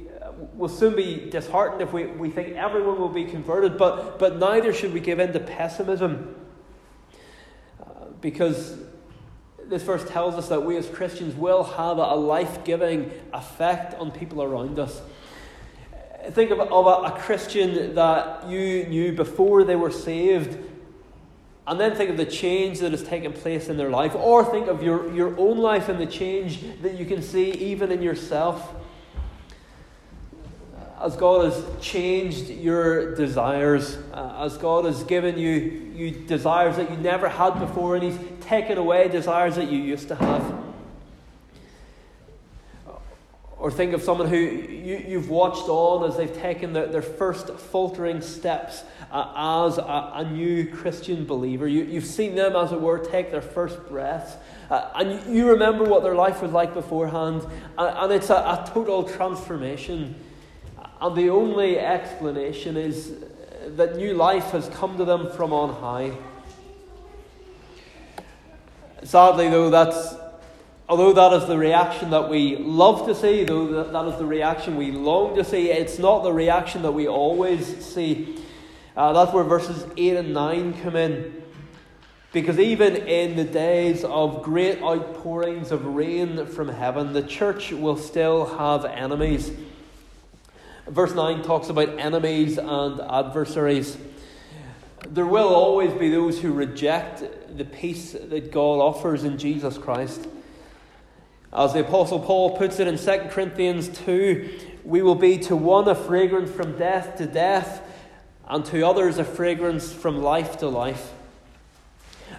will 0.54 0.70
soon 0.70 0.96
be 0.96 1.30
disheartened 1.30 1.82
if 1.82 1.94
we, 1.94 2.06
we 2.06 2.30
think 2.30 2.56
everyone 2.56 3.00
will 3.00 3.10
be 3.10 3.26
converted, 3.26 3.78
but, 3.78 4.20
but 4.20 4.38
neither 4.38 4.74
should 4.74 4.94
we 4.94 5.00
give 5.00 5.20
in 5.20 5.34
to 5.34 5.40
pessimism. 5.40 6.36
Uh, 7.82 8.06
because 8.22 8.78
this 9.66 9.84
verse 9.84 10.08
tells 10.10 10.36
us 10.36 10.50
that 10.50 10.64
we 10.64 10.78
as 10.78 10.88
Christians 10.88 11.36
will 11.36 11.64
have 11.64 11.98
a 11.98 12.16
life 12.16 12.64
giving 12.64 13.12
effect 13.34 13.94
on 13.96 14.12
people 14.12 14.42
around 14.42 14.80
us. 14.80 15.02
Think 16.32 16.52
of, 16.52 16.60
of 16.60 16.86
a, 16.86 17.14
a 17.14 17.20
Christian 17.20 17.96
that 17.96 18.48
you 18.48 18.86
knew 18.86 19.14
before 19.14 19.64
they 19.64 19.76
were 19.76 19.92
saved, 19.92 20.58
and 21.66 21.80
then 21.80 21.96
think 21.96 22.10
of 22.10 22.18
the 22.18 22.26
change 22.26 22.80
that 22.80 22.92
has 22.92 23.04
taken 23.04 23.34
place 23.34 23.70
in 23.70 23.78
their 23.78 23.90
life, 23.90 24.16
or 24.16 24.44
think 24.44 24.68
of 24.68 24.84
your, 24.84 25.14
your 25.14 25.38
own 25.40 25.58
life 25.58 25.90
and 25.90 26.00
the 26.00 26.06
change 26.06 26.62
that 26.82 26.96
you 26.96 27.06
can 27.06 27.22
see 27.22 27.52
even 27.52 27.92
in 27.92 28.02
yourself 28.02 28.74
as 31.00 31.16
God 31.16 31.46
has 31.46 31.64
changed 31.80 32.50
your 32.50 33.16
desires, 33.16 33.98
uh, 34.14 34.44
as 34.44 34.58
God 34.58 34.86
has 34.86 35.04
given 35.04 35.38
you, 35.38 35.92
you 35.96 36.12
desires 36.12 36.78
that 36.78 36.90
you 36.90 36.98
never 36.98 37.30
had 37.30 37.60
before, 37.60 37.96
and 37.96 38.04
He's 38.04 38.18
taken 38.42 38.78
away 38.78 39.08
desires 39.08 39.56
that 39.56 39.70
you 39.72 39.80
used 39.80 40.08
to 40.08 40.16
have. 40.16 40.67
Or 43.68 43.72
think 43.72 43.92
of 43.92 44.02
someone 44.02 44.30
who 44.30 44.38
you, 44.38 45.04
you've 45.06 45.30
watched 45.30 45.68
on 45.68 46.10
as 46.10 46.16
they've 46.16 46.34
taken 46.34 46.72
the, 46.72 46.86
their 46.86 47.02
first 47.02 47.50
faltering 47.50 48.22
steps 48.22 48.86
uh, 49.12 49.66
as 49.68 49.78
a, 49.78 50.12
a, 50.16 50.24
new 50.24 50.72
Christian 50.72 51.26
believer. 51.26 51.68
You, 51.68 51.84
you've 51.84 52.06
seen 52.06 52.34
them, 52.34 52.56
as 52.56 52.72
it 52.72 52.80
were, 52.80 52.98
take 52.98 53.30
their 53.30 53.42
first 53.42 53.78
breaths. 53.90 54.38
Uh, 54.70 54.90
and 54.96 55.36
you, 55.36 55.50
remember 55.50 55.84
what 55.84 56.02
their 56.02 56.16
life 56.16 56.42
was 56.42 56.54
like 56.54 56.74
beforehand. 56.74 57.46
And, 57.78 57.98
and 57.98 58.14
it's 58.14 58.30
a, 58.30 58.36
a 58.36 58.72
total 58.74 59.04
transformation. 59.04 60.16
And 61.02 61.18
the 61.18 61.30
only 61.30 61.78
explanation 61.78 62.78
is 62.78 63.16
that 63.76 63.98
new 63.98 64.14
life 64.14 64.52
has 64.52 64.70
come 64.70 64.98
to 64.98 65.04
them 65.04 65.30
from 65.34 65.52
on 65.52 65.74
high. 65.82 66.18
Sadly, 69.04 69.50
though, 69.50 69.70
that's 69.70 70.16
although 70.90 71.14
that 71.14 71.34
is 71.34 71.48
the 71.48 71.58
reaction 71.58 72.10
that 72.12 72.30
we 72.30 72.58
love 72.58 73.06
to 73.08 73.16
see, 73.16 73.44
though 73.44 73.84
that 73.84 74.06
is 74.08 74.18
the 74.18 74.26
reaction 74.26 74.78
we 74.78 74.92
long 74.92 75.36
to 75.36 75.44
see, 75.44 75.72
it's 75.72 76.00
not 76.00 76.24
the 76.24 76.32
reaction 76.32 76.82
that 76.84 76.92
we 76.92 77.08
always 77.08 77.86
see. 77.86 78.38
Uh, 78.96 79.14
that's 79.14 79.34
where 79.34 79.44
verses 79.44 79.86
8 79.98 80.18
and 80.18 80.34
9 80.34 80.82
come 80.82 80.96
in. 80.96 81.44
Because 82.34 82.60
even 82.60 82.96
in 82.96 83.36
the 83.36 83.44
days 83.44 84.04
of 84.04 84.44
great 84.44 84.82
outpourings 84.82 85.72
of 85.72 85.86
rain 85.86 86.46
from 86.46 86.68
heaven, 86.68 87.14
the 87.14 87.24
church 87.24 87.72
will 87.72 87.98
still 87.98 88.46
have 88.58 88.86
enemies. 88.86 89.52
Verse 90.88 91.14
9 91.14 91.42
talks 91.44 91.70
about 91.70 92.00
enemies 92.00 92.58
and 92.58 93.00
adversaries. 93.02 93.98
There 95.08 95.26
will 95.26 95.54
always 95.54 95.94
be 95.94 96.10
those 96.10 96.40
who 96.40 96.52
reject 96.52 97.24
the 97.58 97.66
peace 97.66 98.12
that 98.12 98.52
God 98.52 98.80
offers 98.80 99.24
in 99.24 99.38
Jesus 99.38 99.78
Christ. 99.78 100.28
As 101.54 101.74
the 101.74 101.80
Apostle 101.80 102.20
Paul 102.20 102.58
puts 102.58 102.80
it 102.80 102.88
in 102.88 102.98
2 102.98 103.30
Corinthians 103.30 103.88
2, 103.90 104.60
we 104.84 105.02
will 105.02 105.16
be 105.16 105.38
to 105.40 105.56
one 105.56 105.88
a 105.88 105.96
fragrance 105.96 106.52
from 106.52 106.78
death 106.78 107.18
to 107.18 107.26
death, 107.26 107.82
and 108.48 108.64
to 108.66 108.84
others 108.84 109.18
a 109.18 109.24
fragrance 109.24 109.92
from 109.92 110.22
life 110.22 110.58
to 110.60 110.68
life. 110.68 111.14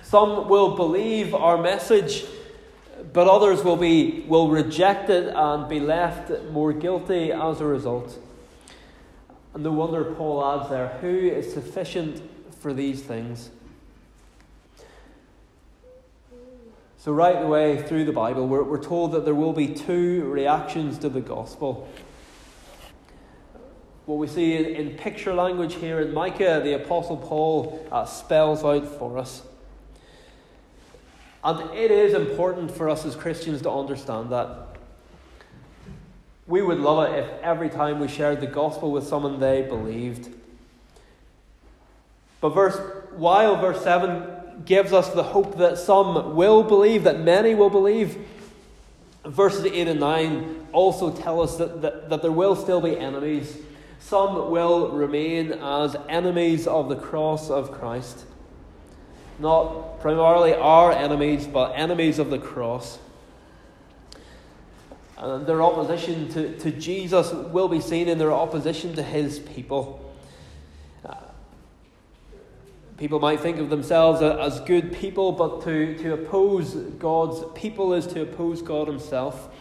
Some 0.03 0.49
will 0.49 0.75
believe 0.75 1.35
our 1.35 1.59
message, 1.59 2.25
but 3.13 3.29
others 3.29 3.63
will, 3.63 3.77
be, 3.77 4.25
will 4.27 4.49
reject 4.49 5.11
it 5.11 5.33
and 5.35 5.69
be 5.69 5.81
left 5.81 6.31
more 6.51 6.73
guilty 6.73 7.31
as 7.33 7.61
a 7.61 7.67
result. 7.67 8.19
And 9.55 9.63
no 9.63 9.73
wonder 9.73 10.05
Paul 10.05 10.45
adds 10.45 10.71
there, 10.71 10.89
who 11.01 11.09
is 11.09 11.53
sufficient 11.53 12.23
for 12.61 12.73
these 12.73 13.03
things? 13.03 13.51
So, 17.01 17.13
right 17.13 17.41
away 17.41 17.81
through 17.81 18.07
the 18.07 18.13
Bible, 18.13 18.49
we're, 18.49 18.65
we're 18.65 18.83
told 18.83 19.13
that 19.13 19.25
there 19.25 19.35
will 19.35 19.53
be 19.53 19.69
two 19.69 20.25
reactions 20.25 20.99
to 20.99 21.09
the 21.09 21.21
gospel. 21.21 21.89
What 24.07 24.19
we 24.19 24.27
see 24.27 24.57
in, 24.57 24.65
in 24.65 24.97
picture 24.97 25.33
language 25.33 25.77
here 25.77 26.01
in 26.01 26.13
Micah, 26.13 26.61
the 26.65 26.75
Apostle 26.75 27.17
Paul 27.17 27.87
uh, 27.93 28.05
spells 28.05 28.65
out 28.65 28.85
for 28.99 29.17
us. 29.17 29.43
And 31.45 31.71
it 31.71 31.93
is 31.93 32.15
important 32.15 32.73
for 32.73 32.89
us 32.89 33.05
as 33.05 33.15
Christians 33.15 33.63
to 33.63 33.71
understand 33.71 34.31
that. 34.31 34.77
We 36.49 36.63
would 36.63 36.79
love 36.79 37.13
it 37.13 37.19
if 37.19 37.43
every 37.43 37.69
time 37.69 38.01
we 38.01 38.09
shared 38.09 38.41
the 38.41 38.49
gospel 38.49 38.91
with 38.91 39.07
someone 39.07 39.39
they 39.39 39.63
believed. 39.63 40.35
But 42.41 42.51
verse 42.51 42.81
while 43.13 43.61
verse 43.61 43.85
7 43.85 44.38
gives 44.65 44.93
us 44.93 45.11
the 45.11 45.23
hope 45.23 45.59
that 45.59 45.79
some 45.79 46.35
will 46.35 46.63
believe, 46.63 47.05
that 47.05 47.21
many 47.21 47.55
will 47.55 47.71
believe, 47.71 48.19
verses 49.25 49.65
8 49.65 49.89
and 49.89 50.01
9 50.01 50.67
also 50.73 51.11
tell 51.11 51.41
us 51.41 51.57
that, 51.57 51.83
that, 51.83 52.11
that 52.11 52.23
there 52.23 52.33
will 52.33 52.57
still 52.57 52.81
be 52.81 52.99
enemies. 52.99 53.57
Some 54.01 54.51
will 54.51 54.91
remain 54.91 55.53
as 55.53 55.97
enemies 56.09 56.67
of 56.67 56.89
the 56.89 56.97
cross 56.97 57.51
of 57.51 57.73
Christ. 57.73 58.25
Not 59.39 60.01
primarily 60.01 60.55
our 60.55 60.93
enemies, 60.93 61.47
but 61.47 61.73
enemies 61.73 62.19
of 62.19 62.31
the 62.31 62.39
cross. 62.39 62.99
And 65.17 65.47
their 65.47 65.63
opposition 65.63 66.29
to, 66.31 66.57
to 66.59 66.71
Jesus 66.71 67.33
will 67.33 67.69
be 67.69 67.81
seen 67.81 68.09
in 68.09 68.19
their 68.19 68.33
opposition 68.33 68.95
to 68.95 69.03
his 69.03 69.39
people. 69.39 70.08
People 72.99 73.21
might 73.21 73.39
think 73.39 73.59
of 73.59 73.71
themselves 73.71 74.21
as 74.21 74.59
good 74.61 74.93
people, 74.93 75.31
but 75.31 75.63
to, 75.63 75.97
to 75.99 76.15
oppose 76.15 76.75
God's 76.75 77.45
people 77.55 77.95
is 77.95 78.09
to 78.09 78.23
oppose 78.23 78.61
God 78.61 78.89
himself. 78.89 79.55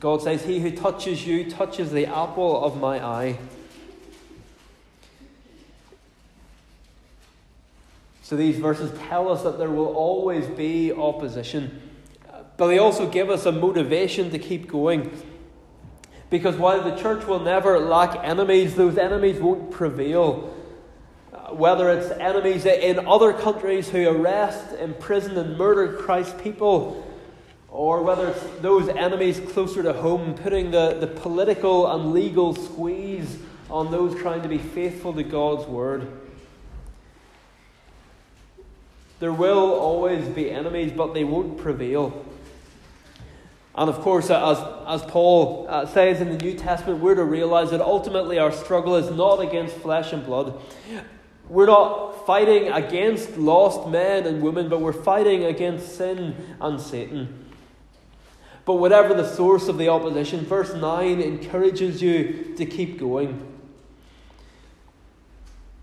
God 0.00 0.22
says, 0.22 0.44
He 0.44 0.58
who 0.58 0.72
touches 0.72 1.24
you 1.24 1.48
touches 1.48 1.92
the 1.92 2.06
apple 2.06 2.64
of 2.64 2.80
my 2.80 3.04
eye. 3.04 3.38
So 8.22 8.36
these 8.36 8.58
verses 8.58 8.90
tell 9.08 9.30
us 9.30 9.44
that 9.44 9.56
there 9.56 9.70
will 9.70 9.94
always 9.94 10.46
be 10.48 10.92
opposition. 10.92 11.80
But 12.56 12.66
they 12.66 12.78
also 12.78 13.08
give 13.08 13.30
us 13.30 13.46
a 13.46 13.52
motivation 13.52 14.30
to 14.30 14.38
keep 14.38 14.66
going. 14.66 15.16
Because 16.28 16.56
while 16.56 16.82
the 16.82 16.96
church 17.00 17.24
will 17.24 17.40
never 17.40 17.78
lack 17.78 18.22
enemies, 18.22 18.74
those 18.74 18.98
enemies 18.98 19.40
won't 19.40 19.70
prevail. 19.70 20.54
Whether 21.50 21.90
it's 21.90 22.10
enemies 22.10 22.66
in 22.66 23.06
other 23.06 23.32
countries 23.32 23.88
who 23.88 24.08
arrest, 24.08 24.74
imprison, 24.78 25.36
and 25.36 25.56
murder 25.56 25.94
Christ's 25.94 26.40
people, 26.42 27.04
or 27.68 28.02
whether 28.02 28.28
it's 28.28 28.42
those 28.60 28.88
enemies 28.88 29.40
closer 29.52 29.82
to 29.82 29.92
home, 29.92 30.34
putting 30.34 30.70
the, 30.70 30.96
the 31.00 31.06
political 31.06 31.90
and 31.90 32.12
legal 32.12 32.54
squeeze 32.54 33.38
on 33.70 33.90
those 33.90 34.18
trying 34.20 34.42
to 34.42 34.48
be 34.48 34.58
faithful 34.58 35.12
to 35.12 35.22
God's 35.22 35.66
word. 35.66 36.10
There 39.20 39.32
will 39.32 39.72
always 39.72 40.26
be 40.28 40.50
enemies, 40.50 40.92
but 40.96 41.12
they 41.12 41.24
won't 41.24 41.58
prevail. 41.58 42.24
And 43.74 43.88
of 43.88 44.00
course, 44.00 44.30
as, 44.30 44.58
as 44.86 45.02
Paul 45.02 45.66
uh, 45.68 45.86
says 45.86 46.20
in 46.20 46.30
the 46.30 46.38
New 46.38 46.54
Testament, 46.54 47.00
we're 47.00 47.14
to 47.14 47.24
realize 47.24 47.70
that 47.70 47.80
ultimately 47.80 48.38
our 48.38 48.50
struggle 48.50 48.96
is 48.96 49.10
not 49.10 49.40
against 49.40 49.76
flesh 49.76 50.12
and 50.12 50.24
blood. 50.24 50.60
We're 51.48 51.66
not 51.66 52.26
fighting 52.26 52.68
against 52.68 53.36
lost 53.38 53.88
men 53.88 54.26
and 54.26 54.42
women, 54.42 54.68
but 54.68 54.80
we're 54.80 54.92
fighting 54.92 55.44
against 55.44 55.96
sin 55.96 56.36
and 56.60 56.80
Satan. 56.80 57.46
But 58.66 58.74
whatever 58.74 59.14
the 59.14 59.26
source 59.26 59.68
of 59.68 59.78
the 59.78 59.88
opposition, 59.88 60.44
verse 60.44 60.74
9 60.74 61.22
encourages 61.22 62.02
you 62.02 62.54
to 62.58 62.66
keep 62.66 63.00
going. 63.00 63.46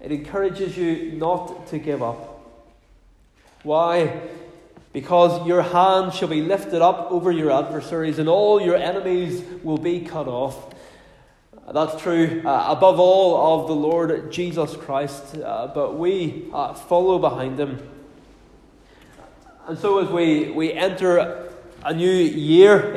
it 0.05 0.11
encourages 0.11 0.77
you 0.77 1.13
not 1.13 1.65
to 1.67 1.79
give 1.79 2.03
up. 2.03 2.47
Why? 3.63 4.21
Because 4.93 5.47
your 5.47 5.63
hand 5.63 6.13
shall 6.13 6.27
be 6.27 6.43
lifted 6.43 6.83
up 6.83 7.09
over 7.09 7.31
your 7.31 7.49
adversaries, 7.49 8.19
and 8.19 8.29
all 8.29 8.61
your 8.61 8.75
enemies 8.75 9.43
will 9.63 9.79
be 9.79 10.01
cut 10.01 10.27
off. 10.27 10.74
That's 11.71 11.99
true 11.99 12.43
uh, 12.45 12.65
above 12.69 12.99
all 12.99 13.59
of 13.59 13.67
the 13.67 13.73
Lord 13.73 14.31
Jesus 14.31 14.75
Christ, 14.75 15.35
uh, 15.35 15.67
but 15.73 15.97
we 15.97 16.45
uh, 16.53 16.75
follow 16.75 17.17
behind 17.17 17.59
him. 17.59 17.89
And 19.67 19.77
so, 19.77 19.97
as 19.97 20.09
we, 20.09 20.51
we 20.51 20.71
enter 20.73 21.49
a 21.83 21.91
new 21.91 22.11
year 22.11 22.93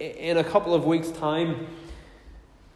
in 0.00 0.38
a 0.38 0.42
couple 0.42 0.74
of 0.74 0.84
weeks' 0.84 1.12
time, 1.12 1.68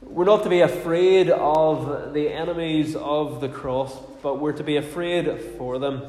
we're 0.02 0.24
not 0.24 0.44
to 0.44 0.48
be 0.48 0.60
afraid 0.60 1.30
of 1.30 2.14
the 2.14 2.28
enemies 2.28 2.94
of 2.94 3.40
the 3.40 3.48
cross, 3.48 3.92
but 4.22 4.38
we're 4.38 4.52
to 4.52 4.62
be 4.62 4.76
afraid 4.76 5.40
for 5.58 5.80
them. 5.80 6.02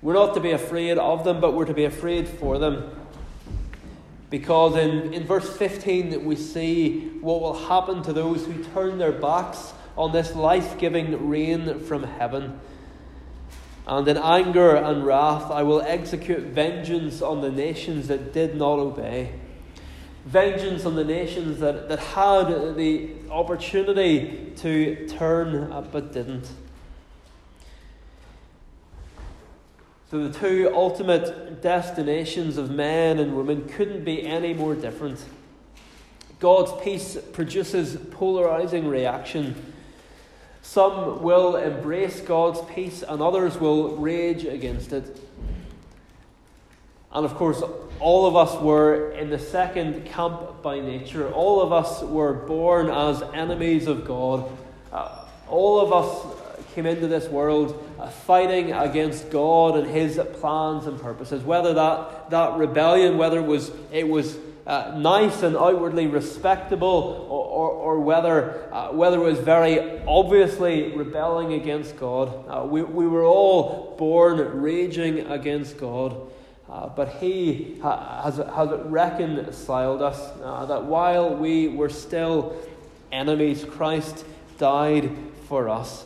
We're 0.00 0.14
not 0.14 0.34
to 0.34 0.40
be 0.40 0.52
afraid 0.52 0.96
of 0.96 1.24
them, 1.24 1.40
but 1.40 1.54
we're 1.54 1.64
to 1.64 1.74
be 1.74 1.86
afraid 1.86 2.28
for 2.28 2.58
them. 2.58 2.88
Because 4.30 4.76
in, 4.76 5.14
in 5.14 5.24
verse 5.24 5.56
15, 5.56 6.24
we 6.24 6.36
see 6.36 7.08
what 7.20 7.40
will 7.40 7.54
happen 7.66 8.02
to 8.02 8.12
those 8.12 8.44
who 8.44 8.62
turn 8.74 8.98
their 8.98 9.12
backs 9.12 9.72
on 9.96 10.12
this 10.12 10.34
life 10.34 10.78
giving 10.78 11.28
rain 11.28 11.80
from 11.80 12.02
heaven. 12.02 12.60
And 13.86 14.06
in 14.06 14.18
anger 14.18 14.76
and 14.76 15.04
wrath, 15.04 15.50
I 15.50 15.62
will 15.62 15.80
execute 15.80 16.40
vengeance 16.40 17.22
on 17.22 17.40
the 17.40 17.50
nations 17.50 18.08
that 18.08 18.34
did 18.34 18.54
not 18.54 18.78
obey. 18.78 19.32
Vengeance 20.26 20.84
on 20.84 20.94
the 20.94 21.04
nations 21.04 21.58
that, 21.60 21.88
that 21.88 21.98
had 21.98 22.76
the 22.76 23.14
opportunity 23.30 24.52
to 24.56 25.08
turn 25.08 25.88
but 25.90 26.12
didn't. 26.12 26.50
So 30.10 30.26
the 30.26 30.38
two 30.38 30.72
ultimate 30.74 31.60
destinations 31.60 32.56
of 32.56 32.70
men 32.70 33.18
and 33.18 33.36
women 33.36 33.68
couldn't 33.68 34.04
be 34.04 34.26
any 34.26 34.54
more 34.54 34.74
different. 34.74 35.22
God's 36.40 36.72
peace 36.82 37.18
produces 37.32 37.96
polarizing 38.12 38.88
reaction. 38.88 39.74
Some 40.62 41.22
will 41.22 41.56
embrace 41.56 42.22
God's 42.22 42.60
peace, 42.72 43.02
and 43.02 43.20
others 43.20 43.58
will 43.58 43.96
rage 43.96 44.44
against 44.44 44.92
it. 44.92 45.20
And 47.12 47.26
of 47.26 47.34
course, 47.34 47.62
all 48.00 48.26
of 48.26 48.36
us 48.36 48.58
were 48.62 49.12
in 49.12 49.28
the 49.28 49.38
second 49.38 50.06
camp 50.06 50.62
by 50.62 50.80
nature. 50.80 51.30
All 51.32 51.60
of 51.60 51.72
us 51.72 52.02
were 52.02 52.32
born 52.32 52.88
as 52.88 53.22
enemies 53.34 53.86
of 53.86 54.06
God. 54.06 54.50
Uh, 54.92 55.24
all 55.48 55.80
of 55.80 55.92
us 55.92 56.47
came 56.74 56.86
into 56.86 57.06
this 57.06 57.28
world 57.28 57.84
uh, 57.98 58.08
fighting 58.08 58.72
against 58.72 59.30
God 59.30 59.76
and 59.76 59.88
His 59.88 60.20
plans 60.40 60.86
and 60.86 61.00
purposes. 61.00 61.42
Whether 61.42 61.74
that, 61.74 62.30
that 62.30 62.56
rebellion, 62.56 63.18
whether 63.18 63.38
it 63.38 63.46
was, 63.46 63.70
it 63.92 64.08
was 64.08 64.36
uh, 64.66 64.94
nice 64.98 65.42
and 65.42 65.56
outwardly 65.56 66.06
respectable, 66.06 67.26
or, 67.30 67.44
or, 67.44 67.70
or 67.70 68.00
whether, 68.00 68.72
uh, 68.72 68.92
whether 68.92 69.16
it 69.16 69.24
was 69.24 69.38
very 69.38 70.00
obviously 70.06 70.94
rebelling 70.94 71.54
against 71.54 71.96
God, 71.96 72.44
uh, 72.48 72.64
we, 72.66 72.82
we 72.82 73.08
were 73.08 73.24
all 73.24 73.96
born 73.98 74.38
raging 74.60 75.20
against 75.20 75.78
God. 75.78 76.14
Uh, 76.68 76.86
but 76.90 77.08
He 77.14 77.78
ha- 77.80 78.22
has, 78.24 78.36
has 78.36 78.68
reconciled 78.84 80.02
us 80.02 80.20
uh, 80.42 80.66
that 80.66 80.84
while 80.84 81.34
we 81.34 81.68
were 81.68 81.88
still 81.88 82.54
enemies, 83.10 83.64
Christ 83.64 84.26
died 84.58 85.16
for 85.48 85.70
us. 85.70 86.04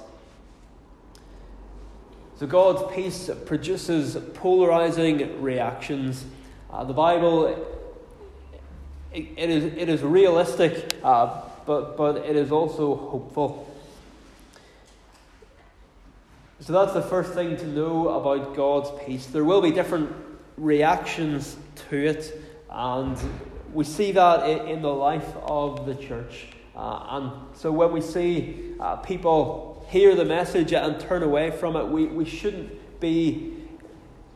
So 2.42 2.48
God's 2.48 2.92
peace 2.92 3.30
produces 3.46 4.16
polarizing 4.34 5.40
reactions. 5.40 6.24
Uh, 6.72 6.82
the 6.82 6.92
Bible, 6.92 7.46
it, 9.14 9.28
it, 9.36 9.48
is, 9.48 9.64
it 9.76 9.88
is 9.88 10.02
realistic, 10.02 10.92
uh, 11.04 11.40
but, 11.64 11.96
but 11.96 12.16
it 12.16 12.34
is 12.34 12.50
also 12.50 12.96
hopeful. 12.96 13.72
So 16.58 16.72
that's 16.72 16.94
the 16.94 17.02
first 17.02 17.32
thing 17.32 17.56
to 17.58 17.66
know 17.68 18.08
about 18.08 18.56
God's 18.56 18.90
peace. 19.06 19.26
There 19.26 19.44
will 19.44 19.62
be 19.62 19.70
different 19.70 20.10
reactions 20.56 21.56
to 21.90 21.96
it, 21.96 22.42
and 22.68 23.16
we 23.72 23.84
see 23.84 24.10
that 24.10 24.48
in 24.66 24.82
the 24.82 24.92
life 24.92 25.36
of 25.44 25.86
the 25.86 25.94
church. 25.94 26.48
Uh, 26.74 27.06
and 27.10 27.56
so 27.56 27.70
when 27.70 27.92
we 27.92 28.00
see 28.00 28.74
uh, 28.80 28.96
people 28.96 29.86
hear 29.90 30.14
the 30.14 30.24
message 30.24 30.72
and 30.72 30.98
turn 30.98 31.22
away 31.22 31.50
from 31.50 31.76
it, 31.76 31.86
we, 31.86 32.06
we 32.06 32.24
shouldn't 32.24 33.00
be 33.00 33.52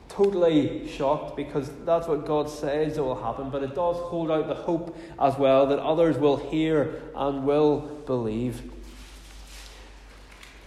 totally 0.08 0.88
shocked 0.88 1.36
because 1.36 1.70
that's 1.84 2.06
what 2.06 2.26
God 2.26 2.48
says 2.48 2.98
will 2.98 3.22
happen. 3.22 3.50
But 3.50 3.62
it 3.62 3.74
does 3.74 3.96
hold 3.96 4.30
out 4.30 4.48
the 4.48 4.54
hope 4.54 4.96
as 5.18 5.36
well 5.36 5.66
that 5.66 5.78
others 5.78 6.18
will 6.18 6.36
hear 6.36 7.02
and 7.14 7.44
will 7.44 7.80
believe. 8.06 8.70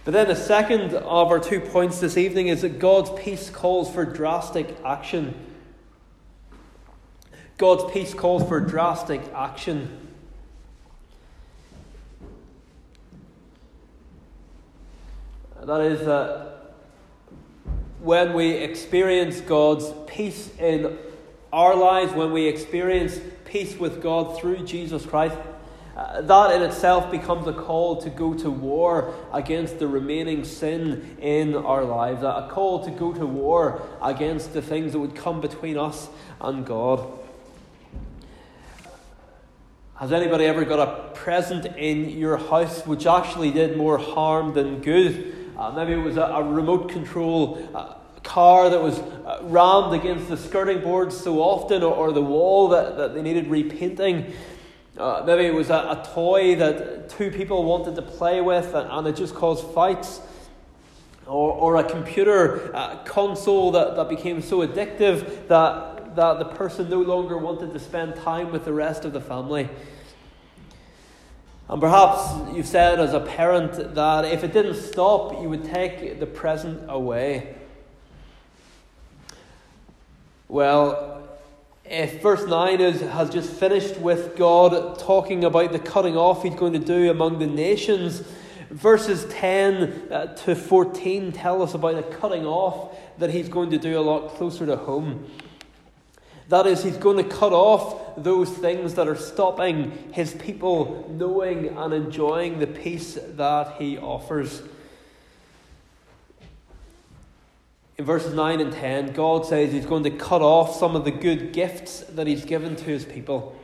But 0.04 0.14
then 0.14 0.28
the 0.28 0.36
second 0.36 0.94
of 0.94 1.30
our 1.30 1.38
two 1.38 1.60
points 1.60 2.00
this 2.00 2.16
evening 2.16 2.48
is 2.48 2.62
that 2.62 2.78
God's 2.78 3.10
peace 3.22 3.50
calls 3.50 3.92
for 3.92 4.04
drastic 4.04 4.76
action. 4.84 5.34
God's 7.58 7.92
peace 7.92 8.14
calls 8.14 8.48
for 8.48 8.58
drastic 8.60 9.20
action. 9.34 10.09
That 15.64 15.82
is 15.82 16.06
that 16.06 16.74
when 18.00 18.32
we 18.32 18.52
experience 18.52 19.42
God's 19.42 19.92
peace 20.06 20.50
in 20.58 20.96
our 21.52 21.76
lives, 21.76 22.12
when 22.12 22.32
we 22.32 22.46
experience 22.46 23.20
peace 23.44 23.76
with 23.76 24.02
God 24.02 24.38
through 24.38 24.64
Jesus 24.64 25.04
Christ, 25.04 25.36
uh, 25.96 26.22
that 26.22 26.54
in 26.54 26.62
itself 26.62 27.10
becomes 27.10 27.46
a 27.46 27.52
call 27.52 28.00
to 28.00 28.08
go 28.08 28.32
to 28.32 28.50
war 28.50 29.14
against 29.34 29.78
the 29.78 29.86
remaining 29.86 30.44
sin 30.44 31.16
in 31.20 31.54
our 31.54 31.84
lives, 31.84 32.22
a 32.22 32.48
call 32.50 32.82
to 32.84 32.90
go 32.90 33.12
to 33.12 33.26
war 33.26 33.82
against 34.00 34.54
the 34.54 34.62
things 34.62 34.92
that 34.92 34.98
would 34.98 35.14
come 35.14 35.42
between 35.42 35.76
us 35.76 36.08
and 36.40 36.64
God. 36.64 37.06
Has 39.96 40.10
anybody 40.10 40.46
ever 40.46 40.64
got 40.64 40.78
a 40.78 41.14
present 41.14 41.66
in 41.76 42.08
your 42.08 42.38
house 42.38 42.86
which 42.86 43.04
actually 43.04 43.50
did 43.50 43.76
more 43.76 43.98
harm 43.98 44.54
than 44.54 44.80
good? 44.80 45.36
Uh, 45.60 45.70
maybe 45.72 45.92
it 45.92 46.02
was 46.02 46.16
a, 46.16 46.22
a 46.22 46.42
remote 46.42 46.88
control 46.88 47.68
uh, 47.74 47.92
car 48.22 48.70
that 48.70 48.82
was 48.82 48.98
uh, 48.98 49.40
rammed 49.42 49.92
against 49.92 50.26
the 50.30 50.36
skirting 50.36 50.80
boards 50.80 51.14
so 51.14 51.38
often, 51.38 51.82
or, 51.82 51.94
or 51.94 52.12
the 52.12 52.22
wall 52.22 52.70
that, 52.70 52.96
that 52.96 53.12
they 53.12 53.20
needed 53.20 53.46
repainting. 53.48 54.32
Uh, 54.96 55.22
maybe 55.26 55.44
it 55.44 55.52
was 55.52 55.68
a, 55.68 55.74
a, 55.74 56.08
toy 56.14 56.56
that 56.56 57.10
two 57.10 57.30
people 57.30 57.64
wanted 57.64 57.94
to 57.94 58.00
play 58.00 58.40
with 58.40 58.74
and, 58.74 58.88
and 58.90 59.06
it 59.06 59.14
just 59.14 59.34
caused 59.34 59.66
fights. 59.74 60.22
Or, 61.26 61.52
or 61.52 61.76
a 61.76 61.84
computer 61.84 62.74
uh, 62.74 62.96
console 63.04 63.70
that, 63.72 63.96
that 63.96 64.08
became 64.08 64.40
so 64.40 64.66
addictive 64.66 65.46
that, 65.48 66.16
that 66.16 66.38
the 66.38 66.46
person 66.46 66.88
no 66.88 67.02
longer 67.02 67.36
wanted 67.36 67.74
to 67.74 67.78
spend 67.78 68.16
time 68.16 68.50
with 68.50 68.64
the 68.64 68.72
rest 68.72 69.04
of 69.04 69.12
the 69.12 69.20
family. 69.20 69.68
And 71.70 71.80
perhaps 71.80 72.52
you've 72.52 72.66
said 72.66 72.98
as 72.98 73.14
a 73.14 73.20
parent 73.20 73.94
that 73.94 74.24
if 74.24 74.42
it 74.42 74.52
didn't 74.52 74.74
stop, 74.74 75.40
you 75.40 75.48
would 75.48 75.62
take 75.62 76.18
the 76.18 76.26
present 76.26 76.90
away. 76.90 77.54
Well, 80.48 81.28
if 81.84 82.20
verse 82.20 82.44
9 82.44 82.80
is, 82.80 83.00
has 83.02 83.30
just 83.30 83.52
finished 83.52 83.98
with 83.98 84.36
God 84.36 84.98
talking 84.98 85.44
about 85.44 85.70
the 85.70 85.78
cutting 85.78 86.16
off 86.16 86.42
he's 86.42 86.56
going 86.56 86.72
to 86.72 86.80
do 86.80 87.08
among 87.08 87.38
the 87.38 87.46
nations, 87.46 88.24
verses 88.70 89.24
10 89.32 90.08
uh, 90.10 90.34
to 90.38 90.56
14 90.56 91.30
tell 91.30 91.62
us 91.62 91.74
about 91.74 91.94
a 91.94 92.02
cutting 92.02 92.44
off 92.44 92.96
that 93.18 93.30
he's 93.30 93.48
going 93.48 93.70
to 93.70 93.78
do 93.78 93.96
a 93.96 94.02
lot 94.02 94.30
closer 94.30 94.66
to 94.66 94.74
home. 94.74 95.24
That 96.50 96.66
is, 96.66 96.82
he's 96.82 96.96
going 96.96 97.16
to 97.16 97.22
cut 97.22 97.52
off 97.52 98.16
those 98.16 98.50
things 98.50 98.94
that 98.94 99.06
are 99.06 99.16
stopping 99.16 99.92
his 100.12 100.34
people 100.34 101.08
knowing 101.08 101.68
and 101.68 101.94
enjoying 101.94 102.58
the 102.58 102.66
peace 102.66 103.16
that 103.36 103.76
he 103.78 103.96
offers. 103.96 104.60
In 107.96 108.04
verses 108.04 108.34
9 108.34 108.60
and 108.60 108.72
10, 108.72 109.12
God 109.12 109.46
says 109.46 109.72
he's 109.72 109.86
going 109.86 110.02
to 110.02 110.10
cut 110.10 110.42
off 110.42 110.74
some 110.74 110.96
of 110.96 111.04
the 111.04 111.12
good 111.12 111.52
gifts 111.52 112.00
that 112.00 112.26
he's 112.26 112.44
given 112.44 112.74
to 112.74 112.84
his 112.84 113.04
people. 113.04 113.56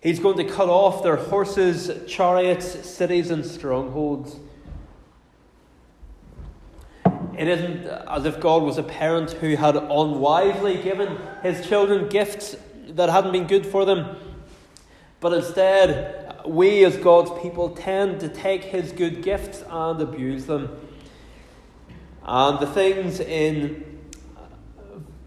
He's 0.00 0.20
going 0.20 0.36
to 0.36 0.44
cut 0.44 0.68
off 0.68 1.02
their 1.02 1.16
horses, 1.16 1.90
chariots, 2.06 2.88
cities, 2.88 3.32
and 3.32 3.44
strongholds. 3.44 4.36
It 7.38 7.48
isn't 7.48 7.86
as 7.86 8.24
if 8.24 8.40
God 8.40 8.62
was 8.62 8.78
a 8.78 8.82
parent 8.82 9.32
who 9.32 9.56
had 9.56 9.76
unwisely 9.76 10.82
given 10.82 11.18
his 11.42 11.66
children 11.66 12.08
gifts 12.08 12.56
that 12.88 13.08
hadn't 13.08 13.32
been 13.32 13.46
good 13.46 13.66
for 13.66 13.84
them. 13.84 14.16
But 15.20 15.32
instead, 15.32 16.42
we 16.46 16.84
as 16.84 16.96
God's 16.96 17.30
people 17.42 17.70
tend 17.70 18.20
to 18.20 18.28
take 18.28 18.64
his 18.64 18.92
good 18.92 19.22
gifts 19.22 19.62
and 19.68 20.00
abuse 20.00 20.46
them. 20.46 20.76
And 22.24 22.60
the 22.60 22.66
things 22.66 23.20
in 23.20 24.00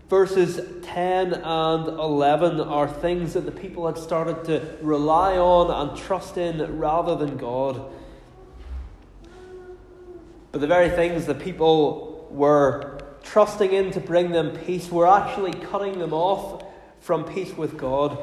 verses 0.09 0.61
10 0.83 1.33
and 1.33 1.87
11 1.87 2.59
are 2.61 2.87
things 2.87 3.33
that 3.33 3.45
the 3.45 3.51
people 3.51 3.87
had 3.87 3.97
started 3.97 4.43
to 4.45 4.77
rely 4.81 5.37
on 5.37 5.89
and 5.89 5.97
trust 5.97 6.37
in 6.37 6.77
rather 6.77 7.15
than 7.15 7.37
God. 7.37 7.91
But 10.55 10.61
the 10.61 10.67
very 10.67 10.89
things 10.89 11.25
that 11.25 11.39
people 11.39 12.29
were 12.31 13.01
trusting 13.23 13.73
in 13.73 13.91
to 13.91 13.99
bring 13.99 14.31
them 14.31 14.51
peace 14.51 14.89
were 14.89 15.05
actually 15.05 15.51
cutting 15.51 15.99
them 15.99 16.13
off 16.13 16.63
from 17.01 17.25
peace 17.25 17.57
with 17.57 17.77
God. 17.77 18.17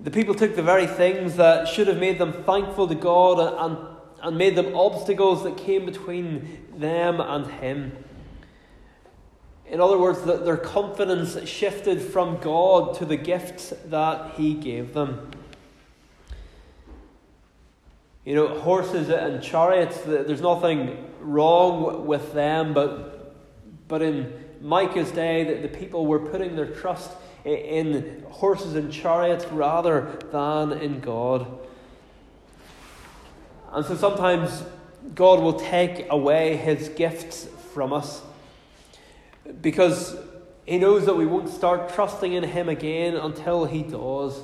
The 0.00 0.10
people 0.10 0.34
took 0.34 0.54
the 0.54 0.62
very 0.62 0.86
things 0.86 1.36
that 1.36 1.66
should 1.66 1.88
have 1.88 1.96
made 1.96 2.18
them 2.18 2.34
thankful 2.44 2.88
to 2.88 2.94
God 2.94 3.38
and, 3.38 3.78
and 4.20 4.36
made 4.36 4.54
them 4.54 4.76
obstacles 4.76 5.44
that 5.44 5.56
came 5.56 5.86
between 5.86 6.66
them 6.76 7.22
and 7.22 7.46
Him. 7.46 7.96
In 9.66 9.80
other 9.80 9.96
words, 9.96 10.20
that 10.24 10.44
their 10.44 10.58
confidence 10.58 11.48
shifted 11.48 12.02
from 12.02 12.36
God 12.36 12.96
to 12.98 13.06
the 13.06 13.16
gifts 13.16 13.72
that 13.86 14.34
He 14.34 14.52
gave 14.52 14.92
them. 14.92 15.30
You 18.24 18.34
know, 18.34 18.60
horses 18.60 19.08
and 19.08 19.42
chariots, 19.42 20.00
there's 20.02 20.40
nothing 20.40 21.04
wrong 21.20 22.06
with 22.06 22.32
them, 22.32 22.72
but, 22.72 23.34
but 23.88 24.02
in 24.02 24.32
Micah's 24.60 25.10
day, 25.10 25.44
the, 25.44 25.66
the 25.66 25.76
people 25.76 26.06
were 26.06 26.20
putting 26.20 26.54
their 26.54 26.66
trust 26.66 27.10
in 27.44 28.24
horses 28.30 28.76
and 28.76 28.92
chariots 28.92 29.44
rather 29.46 30.18
than 30.30 30.72
in 30.72 31.00
God. 31.00 31.46
And 33.72 33.84
so 33.84 33.96
sometimes 33.96 34.62
God 35.14 35.40
will 35.40 35.58
take 35.58 36.06
away 36.10 36.56
His 36.56 36.88
gifts 36.90 37.48
from 37.72 37.92
us 37.92 38.22
because 39.60 40.16
he 40.64 40.78
knows 40.78 41.06
that 41.06 41.16
we 41.16 41.26
won't 41.26 41.48
start 41.48 41.92
trusting 41.92 42.32
in 42.32 42.44
him 42.44 42.68
again 42.68 43.16
until 43.16 43.64
he 43.64 43.82
does. 43.82 44.40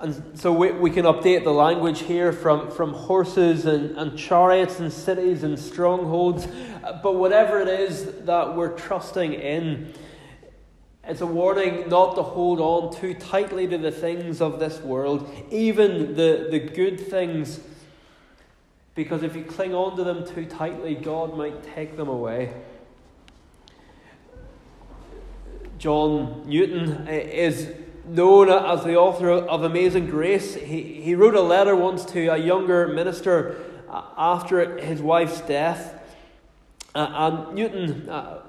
And 0.00 0.38
so 0.38 0.52
we, 0.52 0.70
we 0.72 0.90
can 0.90 1.04
update 1.06 1.44
the 1.44 1.52
language 1.52 2.02
here 2.02 2.32
from, 2.32 2.70
from 2.70 2.92
horses 2.92 3.66
and, 3.66 3.96
and 3.96 4.16
chariots 4.16 4.78
and 4.78 4.92
cities 4.92 5.42
and 5.42 5.58
strongholds. 5.58 6.46
But 7.02 7.16
whatever 7.16 7.60
it 7.60 7.68
is 7.68 8.24
that 8.26 8.54
we're 8.54 8.76
trusting 8.76 9.34
in, 9.34 9.92
it's 11.04 11.20
a 11.20 11.26
warning 11.26 11.88
not 11.88 12.14
to 12.16 12.22
hold 12.22 12.60
on 12.60 12.94
too 12.94 13.14
tightly 13.14 13.66
to 13.66 13.78
the 13.78 13.90
things 13.90 14.40
of 14.40 14.60
this 14.60 14.78
world, 14.80 15.28
even 15.50 16.14
the, 16.14 16.48
the 16.50 16.60
good 16.60 17.00
things 17.00 17.60
because 18.98 19.22
if 19.22 19.36
you 19.36 19.44
cling 19.44 19.76
on 19.76 19.96
to 19.96 20.02
them 20.02 20.26
too 20.26 20.44
tightly, 20.44 20.96
God 20.96 21.36
might 21.36 21.62
take 21.72 21.96
them 21.96 22.08
away. 22.08 22.52
John 25.78 26.42
Newton 26.48 27.06
is 27.06 27.72
known 28.08 28.48
as 28.48 28.84
the 28.84 28.96
author 28.96 29.30
of 29.30 29.62
Amazing 29.62 30.06
Grace. 30.06 30.54
He, 30.54 31.00
he 31.02 31.14
wrote 31.14 31.34
a 31.34 31.40
letter 31.40 31.76
once 31.76 32.04
to 32.06 32.28
a 32.28 32.36
younger 32.36 32.88
minister 32.88 33.56
uh, 33.88 34.02
after 34.16 34.78
his 34.78 35.00
wife's 35.00 35.40
death. 35.42 35.94
Uh, 36.94 37.46
and 37.46 37.54
Newton 37.54 38.08
uh, 38.08 38.40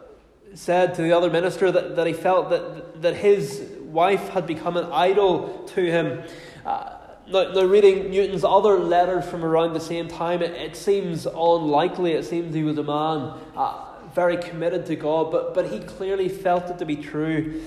said 0.54 0.96
to 0.96 1.02
the 1.02 1.12
other 1.12 1.30
minister 1.30 1.72
that, 1.72 1.96
that 1.96 2.08
he 2.08 2.14
felt 2.14 2.50
that, 2.50 3.02
that 3.02 3.16
his 3.16 3.62
wife 3.82 4.30
had 4.30 4.48
become 4.48 4.78
an 4.78 4.86
idol 4.92 5.64
to 5.76 5.82
him. 5.82 6.24
Uh, 6.66 6.96
now, 7.28 7.52
now, 7.52 7.64
reading 7.64 8.10
Newton's 8.10 8.44
other 8.44 8.80
letters 8.80 9.26
from 9.26 9.46
around 9.46 9.74
the 9.74 9.80
same 9.80 10.08
time, 10.08 10.42
it, 10.42 10.52
it 10.52 10.76
seems 10.76 11.26
unlikely. 11.28 12.14
It 12.14 12.26
seems 12.26 12.56
he 12.56 12.64
was 12.64 12.78
a 12.78 12.84
man 12.84 13.34
uh, 13.56 13.86
very 14.16 14.38
committed 14.38 14.86
to 14.88 14.96
God, 14.96 15.32
but, 15.32 15.54
but 15.54 15.72
he 15.72 15.80
clearly 15.80 16.30
felt 16.30 16.70
it 16.70 16.80
to 16.80 16.86
be 16.86 16.96
true. 16.96 17.62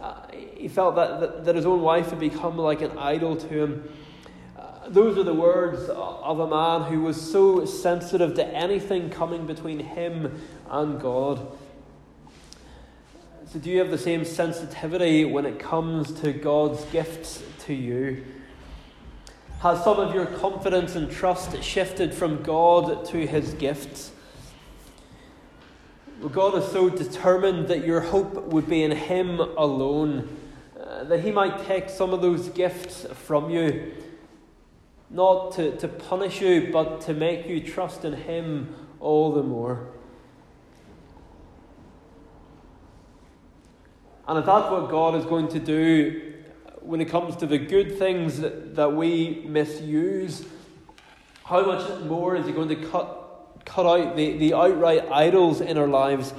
Uh, 0.00 0.14
he 0.54 0.68
felt 0.68 0.94
that, 0.96 1.20
that, 1.20 1.44
that, 1.44 1.54
his 1.56 1.64
own 1.64 1.80
wife 1.80 2.10
had 2.10 2.18
become 2.18 2.58
like 2.58 2.82
an 2.82 2.96
idol 2.98 3.34
to 3.36 3.48
him. 3.48 3.88
Uh, 4.56 4.88
those 4.88 5.16
are 5.16 5.22
the 5.22 5.34
words 5.34 5.88
of 5.88 6.38
a 6.38 6.46
man 6.46 6.90
who 6.92 7.00
was 7.00 7.20
so 7.20 7.64
sensitive 7.64 8.34
to 8.34 8.46
anything 8.46 9.08
coming 9.08 9.46
between 9.46 9.78
him 9.78 10.38
and 10.70 11.00
God. 11.00 11.46
So, 13.52 13.58
do 13.58 13.70
you 13.70 13.78
have 13.78 13.90
the 13.90 13.98
same 13.98 14.24
sensitivity 14.24 15.24
when 15.24 15.46
it 15.46 15.58
comes 15.58 16.12
to 16.20 16.32
God's 16.32 16.84
gifts 16.86 17.42
to 17.60 17.74
you? 17.74 18.24
Has 19.60 19.82
some 19.82 19.98
of 19.98 20.14
your 20.14 20.26
confidence 20.26 20.94
and 20.94 21.10
trust 21.10 21.62
shifted 21.62 22.12
from 22.12 22.42
God 22.42 23.06
to 23.06 23.26
his 23.26 23.54
gifts? 23.54 24.10
God 26.32 26.56
is 26.56 26.70
so 26.72 26.88
determined 26.88 27.68
that 27.68 27.86
your 27.86 28.00
hope 28.00 28.34
would 28.46 28.68
be 28.68 28.82
in 28.82 28.90
him 28.90 29.38
alone, 29.38 30.36
uh, 30.80 31.04
that 31.04 31.20
he 31.20 31.30
might 31.30 31.66
take 31.66 31.90
some 31.90 32.12
of 32.12 32.22
those 32.22 32.48
gifts 32.48 33.06
from 33.12 33.50
you, 33.50 33.92
not 35.10 35.52
to, 35.52 35.76
to 35.76 35.88
punish 35.88 36.40
you, 36.40 36.70
but 36.72 37.00
to 37.02 37.14
make 37.14 37.46
you 37.46 37.60
trust 37.60 38.04
in 38.04 38.14
him 38.14 38.74
all 38.98 39.32
the 39.32 39.42
more. 39.42 39.88
And 44.26 44.38
if 44.38 44.46
that's 44.46 44.70
what 44.70 44.90
God 44.90 45.14
is 45.14 45.24
going 45.24 45.48
to 45.48 45.60
do 45.60 46.34
when 46.80 47.00
it 47.00 47.06
comes 47.06 47.36
to 47.36 47.46
the 47.46 47.58
good 47.58 47.98
things 47.98 48.40
that, 48.40 48.74
that 48.76 48.92
we 48.92 49.44
misuse, 49.46 50.46
how 51.44 51.64
much 51.64 52.02
more 52.04 52.36
is 52.36 52.46
He 52.46 52.52
going 52.52 52.68
to 52.68 52.76
cut, 52.76 53.25
cut 53.66 53.84
out 53.84 54.16
the, 54.16 54.38
the 54.38 54.54
outright 54.54 55.06
idols 55.10 55.60
in 55.60 55.76
our 55.76 55.86
lives? 55.86 56.32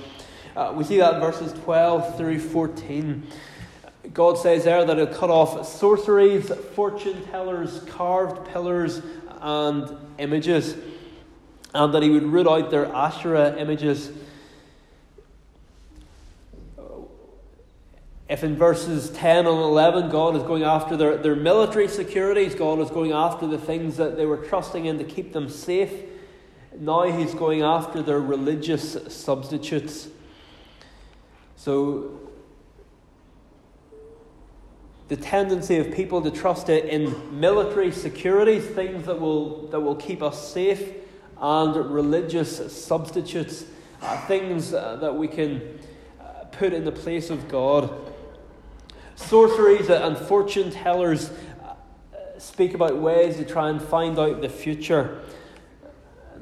Uh, 0.56 0.74
we 0.76 0.84
see 0.84 0.98
that 0.98 1.14
in 1.14 1.20
verses 1.20 1.54
12 1.64 2.18
through 2.18 2.40
14. 2.40 3.28
God 4.12 4.40
says 4.40 4.64
there 4.64 4.84
that 4.84 4.98
He'll 4.98 5.06
cut 5.06 5.30
off 5.30 5.68
sorceries, 5.68 6.50
fortune 6.74 7.24
tellers, 7.26 7.82
carved 7.82 8.48
pillars, 8.52 9.04
and 9.40 9.96
images, 10.18 10.76
and 11.76 11.94
that 11.94 12.02
He 12.02 12.10
would 12.10 12.24
root 12.24 12.48
out 12.48 12.72
their 12.72 12.88
Asherah 12.88 13.56
images 13.60 14.12
If 18.30 18.44
in 18.44 18.58
verses 18.58 19.10
10 19.12 19.46
and 19.46 19.48
11 19.48 20.10
God 20.10 20.36
is 20.36 20.44
going 20.44 20.64
after 20.64 20.98
their, 20.98 21.18
their 21.18 21.36
military 21.36 21.88
securities, 21.88 22.56
God 22.56 22.80
is 22.80 22.90
going 22.90 23.14
after 23.14 23.48
the 23.48 23.58
things 23.58 23.98
that 23.98 24.18
they 24.18 24.26
were 24.26 24.38
trusting 24.38 24.86
in 24.86 24.98
to 24.98 25.06
keep 25.06 25.32
them 25.32 25.48
safe, 25.48 25.94
now 26.80 27.04
He's 27.04 27.34
going 27.34 27.62
after 27.62 28.02
their 28.02 28.20
religious 28.20 29.14
substitutes. 29.14 30.08
So, 31.56 32.28
the 35.08 35.16
tendency 35.16 35.78
of 35.78 35.94
people 35.94 36.22
to 36.22 36.32
trust 36.32 36.70
it 36.70 36.86
in 36.86 37.40
military 37.40 37.92
security, 37.92 38.60
things 38.60 39.06
that 39.06 39.20
will, 39.20 39.68
that 39.68 39.80
will 39.80 39.96
keep 39.96 40.22
us 40.22 40.52
safe, 40.52 40.94
and 41.40 41.76
religious 41.76 42.76
substitutes, 42.76 43.66
uh, 44.02 44.18
things 44.28 44.74
uh, 44.74 44.98
that 44.98 45.16
we 45.16 45.28
can 45.28 45.80
uh, 46.20 46.46
put 46.46 46.74
in 46.74 46.84
the 46.84 46.92
place 46.92 47.30
of 47.30 47.48
God. 47.48 47.90
Sorceries 49.16 49.90
and 49.90 50.18
fortune 50.18 50.72
tellers 50.72 51.30
uh, 51.30 51.76
speak 52.38 52.74
about 52.74 52.98
ways 52.98 53.38
to 53.38 53.46
try 53.46 53.70
and 53.70 53.82
find 53.82 54.20
out 54.20 54.42
the 54.42 54.50
future. 54.50 55.24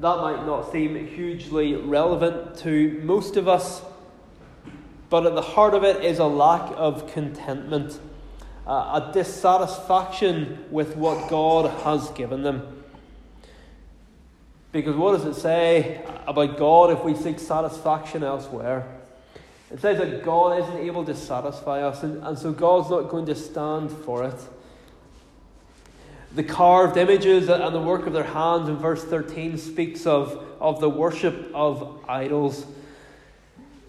That 0.00 0.18
might 0.18 0.44
not 0.44 0.72
seem 0.72 0.94
hugely 1.06 1.74
relevant 1.74 2.58
to 2.58 3.00
most 3.02 3.38
of 3.38 3.48
us, 3.48 3.82
but 5.08 5.24
at 5.24 5.34
the 5.34 5.42
heart 5.42 5.72
of 5.72 5.84
it 5.84 6.04
is 6.04 6.18
a 6.18 6.26
lack 6.26 6.70
of 6.76 7.10
contentment, 7.12 7.98
a 8.66 9.10
dissatisfaction 9.14 10.66
with 10.70 10.96
what 10.96 11.30
God 11.30 11.70
has 11.84 12.10
given 12.10 12.42
them. 12.42 12.84
Because 14.70 14.96
what 14.96 15.12
does 15.16 15.24
it 15.24 15.40
say 15.40 16.04
about 16.26 16.58
God 16.58 16.90
if 16.90 17.02
we 17.02 17.14
seek 17.14 17.38
satisfaction 17.38 18.22
elsewhere? 18.22 18.86
It 19.70 19.80
says 19.80 19.96
that 19.98 20.22
God 20.22 20.60
isn't 20.62 20.76
able 20.76 21.06
to 21.06 21.14
satisfy 21.14 21.82
us, 21.82 22.02
and, 22.02 22.22
and 22.22 22.38
so 22.38 22.52
God's 22.52 22.90
not 22.90 23.08
going 23.08 23.24
to 23.26 23.34
stand 23.34 23.90
for 23.90 24.24
it. 24.24 24.38
The 26.34 26.42
carved 26.42 26.96
images 26.96 27.48
and 27.48 27.74
the 27.74 27.80
work 27.80 28.06
of 28.06 28.12
their 28.12 28.24
hands 28.24 28.68
in 28.68 28.76
verse 28.76 29.02
13 29.04 29.56
speaks 29.56 30.06
of, 30.06 30.44
of 30.60 30.80
the 30.80 30.90
worship 30.90 31.50
of 31.54 32.04
idols. 32.08 32.66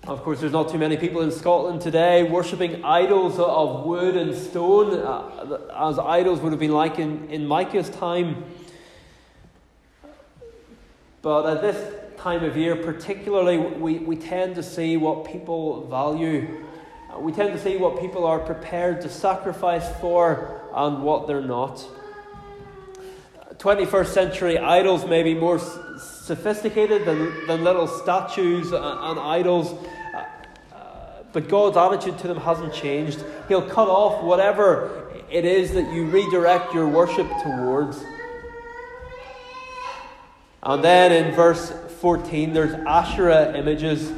Of 0.08 0.24
course, 0.24 0.40
there's 0.40 0.54
not 0.54 0.70
too 0.70 0.78
many 0.78 0.96
people 0.96 1.22
in 1.22 1.32
Scotland 1.32 1.82
today 1.82 2.24
worshipping 2.24 2.86
idols 2.86 3.40
of 3.40 3.86
wood 3.86 4.16
and 4.16 4.34
stone, 4.34 4.94
uh, 4.94 5.90
as 5.90 6.00
idols 6.00 6.40
would 6.40 6.54
have 6.54 6.60
been 6.62 6.72
like 6.72 6.98
in, 6.98 7.30
in 7.30 7.46
Micah's 7.46 7.90
time. 7.90 8.46
But 11.22 11.46
at 11.58 11.62
this 11.62 11.94
time 12.18 12.46
of 12.46 12.56
year, 12.56 12.78
particularly, 12.78 13.58
we, 13.58 14.00
we 14.00 14.16
tend 14.16 14.56
to 14.56 14.64
see 14.64 14.96
what 14.96 15.26
people 15.26 15.86
value. 15.88 16.64
We 17.18 17.34
tend 17.34 17.52
to 17.52 17.60
see 17.60 17.76
what 17.76 18.00
people 18.00 18.26
are 18.26 18.40
prepared 18.40 19.02
to 19.02 19.10
sacrifice 19.10 19.90
for 20.00 20.62
and 20.74 21.04
what 21.04 21.28
they're 21.28 21.42
not. 21.42 21.86
21st 23.60 24.08
century 24.08 24.58
idols 24.60 25.06
may 25.06 25.24
be 25.24 25.34
more 25.34 25.60
sophisticated 26.00 27.06
than, 27.06 27.48
than 27.48 27.64
little 27.64 27.88
statues 27.88 28.72
and, 28.72 29.20
idols, 29.20 29.74
uh, 30.14 30.24
uh, 30.76 31.24
but 31.34 31.50
God's 31.50 31.76
attitude 31.76 32.20
to 32.20 32.28
them 32.28 32.38
hasn't 32.38 32.74
changed. 32.74 33.24
He'll 33.48 33.68
cut 33.68 33.88
off 33.88 34.24
whatever 34.24 35.12
it 35.32 35.44
is 35.44 35.74
that 35.74 35.92
you 35.92 36.06
redirect 36.06 36.74
your 36.74 36.88
worship 36.88 37.28
towards. 37.44 38.04
And 40.62 40.84
then 40.84 41.12
in 41.12 41.34
verse 41.34 41.74
14, 42.02 42.54
there's 42.54 42.74
Asherah 42.86 43.58
images. 43.58 44.12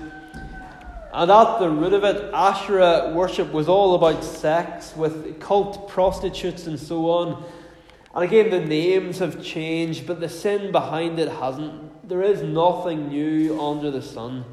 And 1.13 1.31
at 1.31 1.59
the 1.59 1.69
root 1.69 1.93
of 1.93 2.03
it, 2.03 2.33
Asherah 2.33 3.13
worship 3.15 3.51
was 3.53 3.69
all 3.69 3.95
about 3.95 4.23
sex, 4.23 4.93
with 4.95 5.39
cult 5.39 5.87
prostitutes 5.87 6.67
and 6.67 6.77
so 6.77 7.09
on. 7.09 7.43
And 8.13 8.23
again, 8.23 8.49
the 8.49 8.59
names 8.59 9.19
have 9.19 9.43
changed, 9.43 10.07
but 10.07 10.19
the 10.19 10.29
sin 10.29 10.71
behind 10.71 11.19
it 11.19 11.29
hasn't. 11.29 12.07
There 12.07 12.23
is 12.23 12.41
nothing 12.41 13.09
new 13.09 13.61
under 13.61 13.91
the 13.91 14.01
sun. 14.01 14.45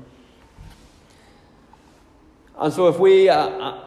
And 2.59 2.73
so, 2.73 2.88
if 2.88 2.99
we 2.99 3.29
uh, 3.29 3.37
uh 3.37 3.83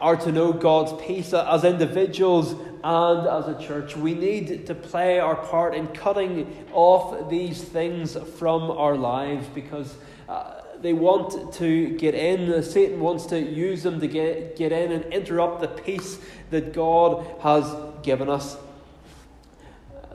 are 0.00 0.16
to 0.16 0.32
know 0.32 0.52
God's 0.52 0.92
peace 1.06 1.32
as 1.32 1.64
individuals 1.64 2.52
and 2.82 3.26
as 3.26 3.48
a 3.48 3.58
church, 3.58 3.96
we 3.96 4.12
need 4.14 4.66
to 4.66 4.74
play 4.74 5.18
our 5.18 5.36
part 5.36 5.74
in 5.74 5.86
cutting 5.88 6.66
off 6.72 7.30
these 7.30 7.62
things 7.62 8.16
from 8.38 8.70
our 8.70 8.96
lives 8.96 9.46
because. 9.54 9.94
Uh, 10.28 10.60
they 10.80 10.92
want 10.92 11.54
to 11.54 11.96
get 11.96 12.14
in. 12.14 12.62
Satan 12.62 13.00
wants 13.00 13.24
to 13.26 13.40
use 13.40 13.82
them 13.84 14.00
to 14.00 14.06
get, 14.06 14.54
get 14.54 14.70
in 14.70 14.92
and 14.92 15.04
interrupt 15.14 15.62
the 15.62 15.68
peace 15.68 16.18
that 16.50 16.74
God 16.74 17.26
has 17.40 17.64
given 18.02 18.28
us. 18.28 18.58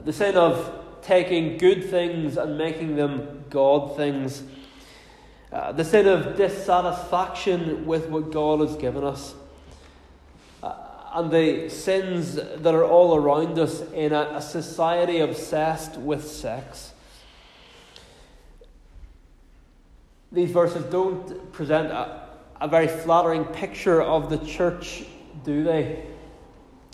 The 0.04 0.12
sin 0.12 0.36
of 0.36 0.80
taking 1.02 1.58
good 1.58 1.90
things 1.90 2.36
and 2.36 2.56
making 2.56 2.96
them 2.96 3.44
God 3.50 3.96
things. 3.96 4.42
Uh, 5.52 5.72
the 5.72 5.84
sin 5.84 6.06
of 6.06 6.36
dissatisfaction 6.36 7.84
with 7.86 8.08
what 8.08 8.30
God 8.30 8.60
has 8.60 8.76
given 8.76 9.04
us. 9.04 9.34
Uh, 10.62 10.74
and 11.14 11.30
the 11.30 11.68
sins 11.68 12.34
that 12.34 12.74
are 12.74 12.84
all 12.84 13.16
around 13.16 13.58
us 13.58 13.82
in 13.92 14.12
a, 14.12 14.36
a 14.36 14.40
society 14.40 15.18
obsessed 15.18 15.96
with 15.96 16.26
sex. 16.26 16.92
These 20.32 20.52
verses 20.52 20.84
don't 20.84 21.52
present 21.52 21.90
a, 21.90 22.28
a 22.60 22.68
very 22.68 22.86
flattering 22.86 23.44
picture 23.44 24.00
of 24.00 24.30
the 24.30 24.38
church, 24.38 25.02
do 25.44 25.64
they? 25.64 26.06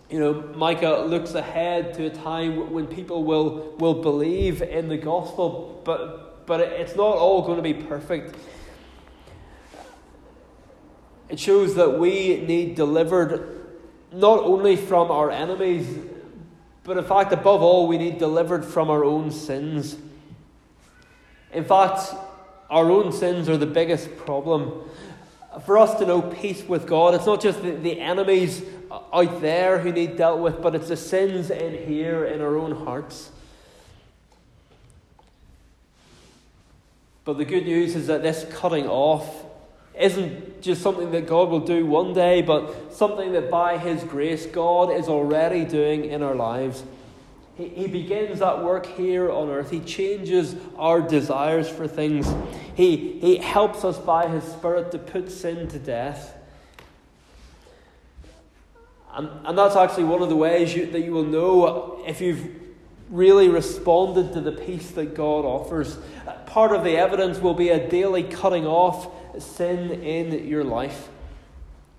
You 0.09 0.21
know, 0.21 0.35
Micah 0.55 1.05
looks 1.07 1.35
ahead 1.35 1.95
to 1.95 2.07
a 2.07 2.11
time 2.11 2.73
when 2.73 2.87
people 2.87 3.25
will, 3.25 3.75
will 3.79 4.03
believe 4.03 4.63
in 4.63 4.89
the 4.89 4.97
gospel, 4.97 5.81
but, 5.85 6.47
but 6.47 6.61
it's 6.61 6.95
not 6.95 7.17
all 7.17 7.43
going 7.43 7.57
to 7.57 7.63
be 7.63 7.75
perfect. 7.75 8.37
It 11.29 11.41
shows 11.41 11.75
that 11.75 11.99
we 11.99 12.39
need 12.47 12.77
delivered 12.77 13.67
not 14.13 14.41
only 14.45 14.77
from 14.77 15.11
our 15.11 15.31
enemies, 15.31 15.99
but 16.85 16.97
in 16.97 17.05
fact, 17.05 17.33
above 17.33 17.63
all, 17.63 17.89
we 17.89 17.99
need 17.99 18.19
delivered 18.19 18.65
from 18.65 18.91
our 18.91 19.05
own 19.05 19.33
sins. 19.33 19.97
In 21.53 21.65
fact, 21.65 22.15
our 22.71 22.93
own 22.93 23.11
sins 23.11 23.49
are 23.49 23.57
the 23.57 23.67
biggest 23.67 24.17
problem. 24.19 24.89
For 25.65 25.79
us 25.79 25.99
to 25.99 26.07
know 26.07 26.23
peace 26.23 26.63
with 26.63 26.87
God, 26.87 27.15
it's 27.15 27.27
not 27.27 27.41
just 27.41 27.61
the, 27.61 27.73
the 27.73 28.01
enemies 28.01 28.63
out 28.91 29.41
there 29.41 29.79
who 29.79 29.93
need 29.93 30.17
dealt 30.17 30.41
with, 30.41 30.63
but 30.63 30.75
it's 30.75 30.89
the 30.89 30.97
sins 30.97 31.51
in 31.51 31.87
here 31.87 32.25
in 32.25 32.41
our 32.41 32.57
own 32.57 32.73
hearts. 32.73 33.31
But 37.25 37.39
the 37.39 37.45
good 37.45 37.65
news 37.65 37.97
is 37.97 38.07
that 38.07 38.23
this 38.23 38.47
cutting 38.51 38.87
off 38.87 39.45
isn't 39.99 40.63
just 40.63 40.83
something 40.83 41.11
that 41.11 41.27
God 41.27 41.49
will 41.49 41.61
do 41.61 41.85
one 41.85 42.13
day, 42.13 42.43
but 42.43 42.95
something 42.95 43.33
that 43.33 43.51
by 43.51 43.79
His 43.79 44.05
grace 44.05 44.47
God 44.47 44.93
is 44.93 45.09
already 45.09 45.65
doing 45.65 46.05
in 46.05 46.23
our 46.23 46.35
lives. 46.35 46.85
He, 47.57 47.69
he 47.69 47.87
begins 47.89 48.39
that 48.39 48.63
work 48.63 48.87
here 48.87 49.31
on 49.31 49.49
earth. 49.49 49.71
He 49.71 49.81
changes 49.81 50.55
our 50.77 51.01
desires 51.01 51.69
for 51.69 51.89
things. 51.89 52.33
He, 52.75 53.19
he 53.21 53.39
helps 53.39 53.85
us 53.85 53.99
by 53.99 54.29
His 54.29 54.45
Spirit 54.45 54.93
to 54.93 54.99
put 54.99 55.31
sin 55.31 55.67
to 55.69 55.79
death. 55.79 56.36
And, 59.17 59.31
and 59.47 59.57
that's 59.57 59.77
actually 59.77 60.05
one 60.05 60.23
of 60.23 60.29
the 60.29 60.37
ways 60.37 60.75
you, 60.75 60.87
that 60.91 61.01
you 61.01 61.13
will 61.13 61.25
know 61.25 62.05
if 62.07 62.21
you've 62.21 62.47
really 63.09 63.49
responded 63.49 64.35
to 64.35 64.43
the 64.43 64.53
peace 64.53 64.91
that 64.93 65.15
God 65.15 65.45
offers. 65.45 65.97
Part 66.45 66.73
of 66.73 66.85
the 66.85 66.99
evidence 66.99 67.39
will 67.39 67.55
be 67.55 67.71
a 67.71 67.89
daily 67.89 68.23
cutting 68.23 68.67
off 68.67 69.09
sin 69.43 69.91
in 70.03 70.47
your 70.47 70.65
life. 70.65 71.09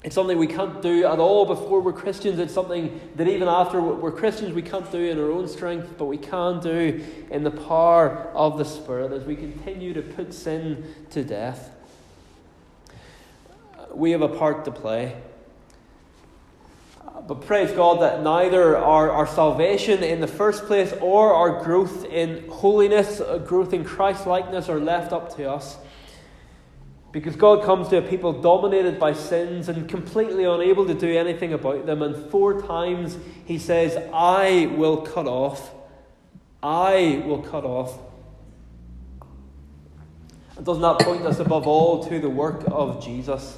It's 0.04 0.14
something 0.14 0.38
we 0.38 0.48
can't 0.48 0.82
do 0.82 1.06
at 1.06 1.18
all 1.18 1.46
before 1.46 1.82
we're 1.82 1.92
Christians. 1.92 2.38
It's 2.40 2.54
something 2.54 3.00
that 3.16 3.28
even 3.28 3.48
after 3.48 3.82
we're 3.82 4.12
Christians, 4.12 4.54
we 4.54 4.62
can't 4.62 4.90
do 4.92 5.00
in 5.00 5.20
our 5.20 5.32
own 5.32 5.48
strength, 5.48 5.96
but 5.98 6.06
we 6.06 6.18
can 6.18 6.60
do 6.60 7.04
in 7.32 7.44
the 7.44 7.52
power 7.52 8.30
of 8.36 8.60
the 8.60 8.64
Spirit 8.64 9.12
as 9.12 9.24
we 9.24 9.36
continue 9.36 9.94
to 9.94 10.04
put 10.04 10.34
sin 10.34 10.94
to 11.10 11.24
death. 11.24 11.72
We 13.92 14.12
have 14.12 14.22
a 14.22 14.30
part 14.30 14.66
to 14.66 14.72
play. 14.72 15.16
But 17.28 17.46
praise 17.46 17.72
God 17.72 18.02
that 18.02 18.24
neither 18.24 18.78
our, 18.78 19.12
our 19.12 19.28
salvation 19.28 20.02
in 20.02 20.22
the 20.22 20.28
first 20.28 20.66
place 20.66 20.94
or 21.02 21.34
our 21.34 21.62
growth 21.62 22.06
in 22.06 22.48
holiness, 22.50 23.20
uh, 23.20 23.38
growth 23.40 23.74
in 23.74 23.84
Christ 23.84 24.26
likeness 24.26 24.70
are 24.70 24.80
left 24.80 25.12
up 25.12 25.36
to 25.36 25.52
us. 25.52 25.78
Because 27.12 27.36
God 27.36 27.66
comes 27.66 27.90
to 27.90 27.98
a 27.98 28.02
people 28.02 28.42
dominated 28.42 28.98
by 28.98 29.12
sins 29.12 29.68
and 29.68 29.90
completely 29.90 30.46
unable 30.46 30.86
to 30.86 30.94
do 30.94 31.18
anything 31.18 31.52
about 31.52 31.86
them. 31.86 32.02
And 32.02 32.30
four 32.32 32.62
times 32.62 33.18
he 33.44 33.58
says, 33.58 33.98
I 34.14 34.72
will 34.78 34.98
cut 34.98 35.28
off. 35.28 35.74
I 36.64 37.24
will 37.26 37.42
cut 37.42 37.66
off. 37.66 37.98
And 40.56 40.66
doesn't 40.66 40.82
that 40.82 41.00
point 41.00 41.26
us 41.26 41.40
above 41.40 41.68
all 41.68 42.06
to 42.06 42.20
the 42.20 42.30
work 42.30 42.64
of 42.68 43.04
Jesus? 43.04 43.58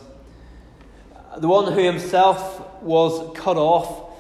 The 1.40 1.48
one 1.48 1.72
who 1.72 1.80
himself 1.82 2.82
was 2.82 3.34
cut 3.38 3.56
off 3.56 4.12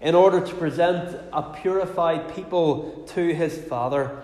in 0.00 0.14
order 0.14 0.40
to 0.40 0.54
present 0.54 1.20
a 1.30 1.42
purified 1.42 2.34
people 2.34 3.04
to 3.08 3.34
his 3.34 3.58
Father. 3.58 4.22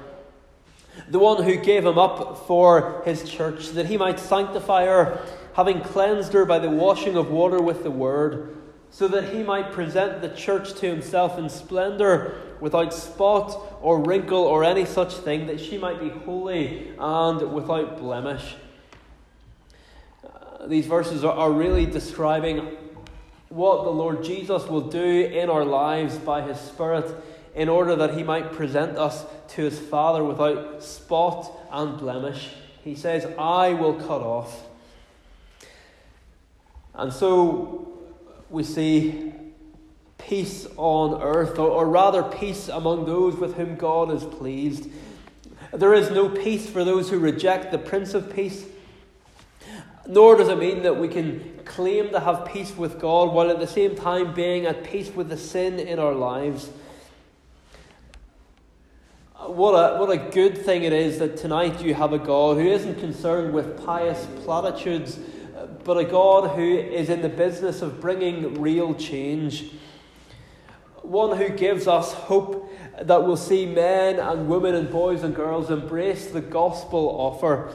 The 1.11 1.19
one 1.19 1.43
who 1.43 1.57
gave 1.57 1.85
him 1.85 1.99
up 1.99 2.47
for 2.47 3.03
his 3.05 3.29
church, 3.29 3.69
that 3.73 3.85
he 3.85 3.99
might 3.99 4.19
sanctify 4.19 4.87
her, 4.87 5.21
having 5.57 5.83
cleansed 5.83 6.33
her 6.33 6.47
by 6.47 6.59
the 6.59 6.71
washing 6.71 7.17
of 7.17 7.31
water 7.31 7.61
with 7.61 7.83
the 7.83 7.91
word, 7.91 8.57
so 8.91 9.07
that 9.09 9.35
he 9.35 9.43
might 9.43 9.73
present 9.73 10.23
the 10.23 10.31
church 10.31 10.73
to 10.81 10.89
himself 10.89 11.39
in 11.39 11.51
splendour, 11.51 12.35
without 12.61 12.95
spot 12.95 13.79
or 13.83 14.01
wrinkle 14.01 14.43
or 14.43 14.65
any 14.65 14.87
such 14.87 15.13
thing, 15.13 15.47
that 15.49 15.61
she 15.61 15.77
might 15.77 16.01
be 16.01 16.09
holy 16.09 16.95
and 16.99 17.53
without 17.53 17.99
blemish. 17.99 18.57
These 20.69 20.87
verses 20.87 21.25
are, 21.25 21.33
are 21.33 21.51
really 21.51 21.87
describing 21.87 22.77
what 23.49 23.85
the 23.85 23.91
Lord 23.91 24.23
Jesus 24.23 24.67
will 24.67 24.89
do 24.89 25.01
in 25.01 25.49
our 25.49 25.65
lives 25.65 26.19
by 26.19 26.43
His 26.43 26.61
Spirit 26.61 27.11
in 27.55 27.69
order 27.69 27.97
that 27.97 28.15
He 28.15 28.23
might 28.23 28.53
present 28.53 28.99
us 28.99 29.25
to 29.49 29.63
His 29.63 29.79
Father 29.79 30.23
without 30.23 30.83
spot 30.83 31.51
and 31.73 31.99
blemish. 31.99 32.51
He 32.85 32.95
says, 32.95 33.25
I 33.39 33.73
will 33.73 33.95
cut 33.95 34.21
off. 34.21 34.65
And 36.95 37.13
so 37.13 37.99
we 38.51 38.63
see 38.63 39.33
peace 40.19 40.67
on 40.77 41.23
earth, 41.23 41.59
or, 41.59 41.71
or 41.71 41.87
rather, 41.89 42.23
peace 42.23 42.69
among 42.69 43.07
those 43.07 43.37
with 43.37 43.55
whom 43.55 43.77
God 43.77 44.11
is 44.11 44.25
pleased. 44.25 44.91
There 45.73 45.95
is 45.95 46.11
no 46.11 46.29
peace 46.29 46.69
for 46.69 46.85
those 46.85 47.09
who 47.09 47.19
reject 47.19 47.71
the 47.71 47.79
Prince 47.79 48.15
of 48.15 48.35
Peace. 48.35 48.67
Nor 50.11 50.37
does 50.37 50.49
it 50.49 50.59
mean 50.59 50.83
that 50.83 50.97
we 50.97 51.07
can 51.07 51.61
claim 51.67 52.11
to 52.11 52.21
have 52.21 52.47
peace 52.47 52.75
with 52.75 52.99
God 52.99 53.35
while 53.35 53.51
at 53.51 53.61
the 53.61 53.67
same 53.67 53.95
time 53.95 54.33
being 54.33 54.65
at 54.65 54.83
peace 54.83 55.15
with 55.15 55.29
the 55.29 55.37
sin 55.37 55.79
in 55.79 55.99
our 55.99 56.15
lives. 56.15 56.71
What 59.37 59.73
a, 59.73 59.99
what 59.99 60.11
a 60.11 60.17
good 60.17 60.57
thing 60.57 60.85
it 60.85 60.95
is 60.95 61.19
that 61.19 61.37
tonight 61.37 61.83
you 61.83 61.93
have 61.93 62.15
a 62.15 62.19
God 62.19 62.57
who 62.57 62.67
isn't 62.67 62.99
concerned 62.99 63.53
with 63.53 63.85
pious 63.85 64.27
platitudes, 64.45 65.21
but 65.85 65.99
a 65.99 66.05
God 66.05 66.57
who 66.57 66.79
is 66.79 67.11
in 67.11 67.21
the 67.21 67.29
business 67.29 67.83
of 67.83 68.01
bringing 68.01 68.63
real 68.63 68.95
change. 68.95 69.73
One 71.03 71.37
who 71.37 71.51
gives 71.51 71.87
us 71.87 72.15
hope 72.15 72.73
that 72.99 73.25
we'll 73.25 73.37
see 73.37 73.67
men 73.67 74.19
and 74.19 74.49
women 74.49 74.75
and 74.75 74.91
boys 74.91 75.23
and 75.23 75.35
girls 75.35 75.71
embrace 75.71 76.29
the 76.29 76.41
gospel 76.41 77.09
offer 77.11 77.75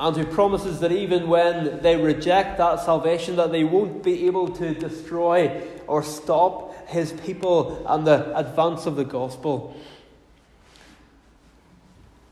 and 0.00 0.16
who 0.16 0.24
promises 0.24 0.80
that 0.80 0.92
even 0.92 1.28
when 1.28 1.82
they 1.82 1.94
reject 1.94 2.56
that 2.56 2.80
salvation 2.80 3.36
that 3.36 3.52
they 3.52 3.64
won't 3.64 4.02
be 4.02 4.26
able 4.26 4.48
to 4.48 4.72
destroy 4.72 5.62
or 5.86 6.02
stop 6.02 6.88
his 6.88 7.12
people 7.12 7.84
and 7.86 8.06
the 8.06 8.36
advance 8.36 8.86
of 8.86 8.96
the 8.96 9.04
gospel. 9.04 9.76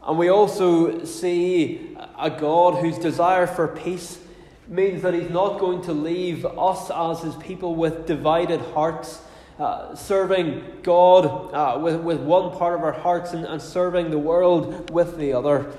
And 0.03 0.17
we 0.17 0.31
also 0.31 1.05
see 1.05 1.95
a 2.19 2.31
God 2.31 2.81
whose 2.83 2.97
desire 2.97 3.47
for 3.47 3.69
peace 3.69 4.19
means 4.67 5.03
that 5.03 5.13
he's 5.13 5.29
not 5.29 5.61
going 5.61 5.83
to 5.83 5.93
leave 5.93 6.47
us 6.47 6.91
as 6.91 7.21
his 7.21 7.37
people 7.37 7.75
with 7.75 8.07
divided 8.07 8.63
hearts, 8.73 9.21
uh, 9.59 9.95
serving 9.95 10.65
God 10.83 11.53
uh, 11.53 11.79
with, 11.79 12.01
with 12.01 12.21
one 12.21 12.57
part 12.57 12.75
of 12.77 12.83
our 12.83 12.93
hearts 12.93 13.35
and, 13.35 13.45
and 13.45 13.61
serving 13.61 14.11
the 14.11 14.19
world 14.19 14.91
with 14.91 15.19
the 15.19 15.35
other. 15.35 15.71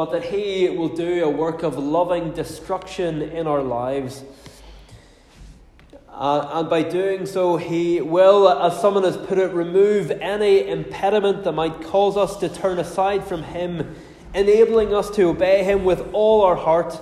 But 0.00 0.12
that 0.12 0.24
he 0.24 0.66
will 0.70 0.88
do 0.88 1.22
a 1.22 1.28
work 1.28 1.62
of 1.62 1.76
loving 1.76 2.32
destruction 2.32 3.20
in 3.20 3.46
our 3.46 3.62
lives. 3.62 4.24
Uh, 6.08 6.48
and 6.54 6.70
by 6.70 6.82
doing 6.84 7.26
so, 7.26 7.58
he 7.58 8.00
will, 8.00 8.48
as 8.48 8.80
someone 8.80 9.04
has 9.04 9.18
put 9.18 9.36
it, 9.36 9.52
remove 9.52 10.10
any 10.10 10.66
impediment 10.66 11.44
that 11.44 11.52
might 11.52 11.82
cause 11.82 12.16
us 12.16 12.38
to 12.38 12.48
turn 12.48 12.78
aside 12.78 13.24
from 13.24 13.42
him, 13.42 13.94
enabling 14.32 14.94
us 14.94 15.10
to 15.10 15.24
obey 15.24 15.64
him 15.64 15.84
with 15.84 16.08
all 16.14 16.40
our 16.46 16.56
heart 16.56 16.98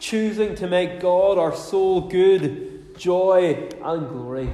choosing 0.00 0.56
to 0.56 0.66
make 0.66 0.98
God 0.98 1.38
our 1.38 1.54
sole 1.54 2.00
good, 2.00 2.98
joy, 2.98 3.68
and 3.80 4.08
glory. 4.08 4.50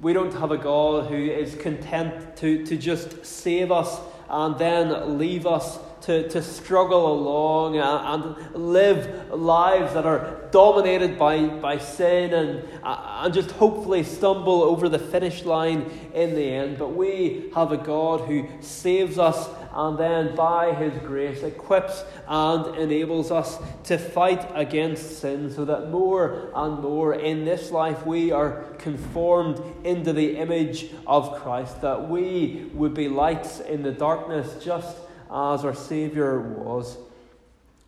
We 0.00 0.12
don't 0.12 0.34
have 0.34 0.50
a 0.50 0.58
God 0.58 1.06
who 1.06 1.16
is 1.16 1.54
content 1.54 2.36
to, 2.36 2.62
to 2.66 2.76
just 2.76 3.24
save 3.24 3.72
us 3.72 3.98
and 4.28 4.58
then 4.58 5.18
leave 5.18 5.46
us 5.46 5.78
to, 6.02 6.28
to 6.30 6.42
struggle 6.42 7.12
along 7.12 7.76
and, 7.76 8.36
and 8.36 8.54
live 8.54 9.30
lives 9.30 9.94
that 9.94 10.04
are 10.04 10.48
dominated 10.50 11.18
by, 11.18 11.46
by 11.46 11.78
sin 11.78 12.34
and, 12.34 12.68
uh, 12.82 13.22
and 13.22 13.32
just 13.32 13.52
hopefully 13.52 14.02
stumble 14.02 14.62
over 14.62 14.88
the 14.88 14.98
finish 14.98 15.44
line 15.44 15.90
in 16.12 16.34
the 16.34 16.44
end. 16.44 16.78
But 16.78 16.94
we 16.94 17.50
have 17.54 17.72
a 17.72 17.76
God 17.76 18.22
who 18.22 18.48
saves 18.60 19.18
us 19.18 19.48
and 19.74 19.98
then 19.98 20.34
by 20.34 20.74
His 20.74 20.92
grace 21.02 21.42
equips 21.42 22.04
and 22.28 22.76
enables 22.76 23.30
us 23.30 23.58
to 23.84 23.98
fight 23.98 24.50
against 24.54 25.20
sin 25.20 25.50
so 25.50 25.64
that 25.64 25.90
more 25.90 26.50
and 26.54 26.80
more 26.80 27.14
in 27.14 27.44
this 27.44 27.70
life 27.70 28.06
we 28.06 28.30
are 28.32 28.64
conformed 28.78 29.60
into 29.84 30.12
the 30.12 30.36
image 30.36 30.90
of 31.06 31.40
Christ, 31.40 31.80
that 31.82 32.08
we 32.08 32.70
would 32.74 32.94
be 32.94 33.08
lights 33.08 33.60
in 33.60 33.82
the 33.82 33.92
darkness 33.92 34.62
just 34.62 34.96
as 35.30 35.64
our 35.64 35.74
Saviour 35.74 36.38
was. 36.40 36.98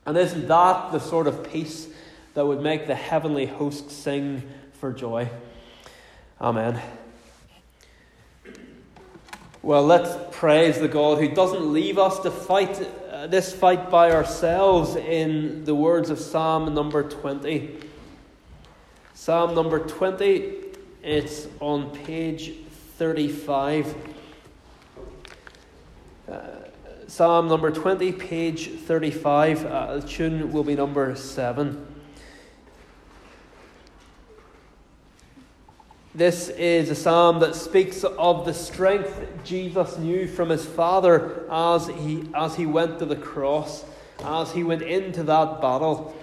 And 0.07 0.17
isn't 0.17 0.49
that 0.49 0.93
the 0.93 0.99
sort 0.99 1.27
of 1.27 1.51
peace 1.51 1.89
that 2.35 2.47
would 2.47 2.61
make 2.61 2.87
the 2.87 2.95
heavenly 2.95 3.47
host 3.47 3.91
sing 3.91 4.43
for 4.73 4.93
joy? 4.93 5.31
Amen. 6.41 6.81
Well, 9.65 9.87
let's 9.87 10.15
praise 10.31 10.79
the 10.79 10.89
God 10.89 11.21
who 11.21 11.29
doesn't 11.31 11.73
leave 11.73 11.97
us 11.97 12.21
to 12.21 12.31
fight 12.31 12.87
uh, 13.11 13.29
this 13.29 13.51
fight 13.51 13.89
by 13.89 14.11
ourselves 14.11 14.95
in 14.95 15.65
the 15.65 15.75
words 15.75 16.11
of 16.11 16.19
Psalm 16.19 16.75
number 16.75 17.03
20. 17.03 17.81
Psalm 19.15 19.55
number 19.55 19.79
20, 19.79 20.53
it's 21.03 21.49
on 21.61 21.91
page 22.05 22.53
35. 22.99 23.95
Uh, 26.31 26.41
Psalm 27.07 27.49
number 27.49 27.71
20, 27.71 28.13
page 28.13 28.69
35. 28.69 29.65
Uh, 29.65 29.95
the 29.97 30.07
tune 30.07 30.53
will 30.53 30.65
be 30.65 30.75
number 30.75 31.17
7. 31.17 31.94
This 36.17 36.49
is 36.49 36.91
a 36.91 36.95
psalm 36.95 37.41
that 37.41 37.57
speaks 37.57 38.05
of 38.05 38.45
the 38.45 38.55
strength 38.55 39.27
Jesus 39.43 39.99
knew 39.99 40.29
from 40.29 40.49
his 40.49 40.65
Father 40.65 41.45
as 41.51 41.89
he, 41.89 42.29
as 42.33 42.55
he 42.55 42.67
went 42.67 43.01
to 43.01 43.05
the 43.05 43.17
cross, 43.17 43.85
as 44.23 44.53
he 44.53 44.63
went 44.63 44.83
into 44.83 45.25
that 45.25 45.61
battle. 45.61 46.17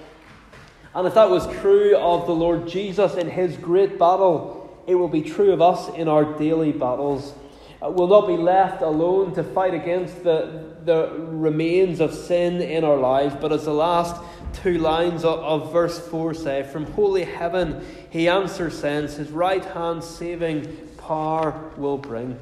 And 0.96 1.06
if 1.06 1.14
that 1.16 1.30
was 1.30 1.46
true 1.60 1.98
of 1.98 2.26
the 2.26 2.34
Lord 2.34 2.70
Jesus 2.70 3.16
in 3.16 3.30
his 3.30 3.58
great 3.58 4.00
battle, 4.00 4.82
it 4.88 4.96
will 4.96 5.10
be 5.10 5.24
true 5.24 5.52
of 5.52 5.62
us 5.62 5.94
in 5.98 6.08
our 6.08 6.38
daily 6.38 6.72
battles. 6.72 7.34
Uh, 7.82 7.90
we'll 7.90 8.08
not 8.08 8.28
be 8.28 8.38
left 8.38 8.82
alone 8.82 9.36
to 9.36 9.44
fight 9.44 9.74
against 9.74 10.24
the, 10.24 10.71
the 10.86 11.12
remains 11.17 12.00
of 12.00 12.13
sin 12.13 12.62
in 12.62 12.84
our 12.84 12.98
lives, 12.98 13.36
but 13.39 13.52
as 13.52 13.65
the 13.65 13.74
last 13.74 14.22
two 14.54 14.78
lines 14.78 15.24
of, 15.24 15.39
of 15.39 15.72
verse 15.72 16.00
4 16.08 16.34
say, 16.34 16.63
From 16.63 16.86
holy 16.86 17.24
heaven 17.24 17.86
he 18.10 18.28
answers, 18.28 18.78
sends, 18.78 19.15
his 19.15 19.30
right 19.32 19.63
hand 19.63 20.04
saving 20.04 20.89
power 20.98 21.72
will 21.78 21.98
bring. 21.98 22.38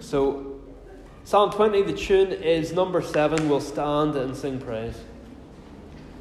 So, 0.00 0.60
Psalm 1.24 1.50
20, 1.50 1.82
the 1.82 1.92
tune 1.92 2.32
is 2.32 2.72
number 2.72 3.02
7. 3.02 3.48
We'll 3.48 3.60
stand 3.60 4.16
and 4.16 4.36
sing 4.36 4.58
praise. 4.58 4.96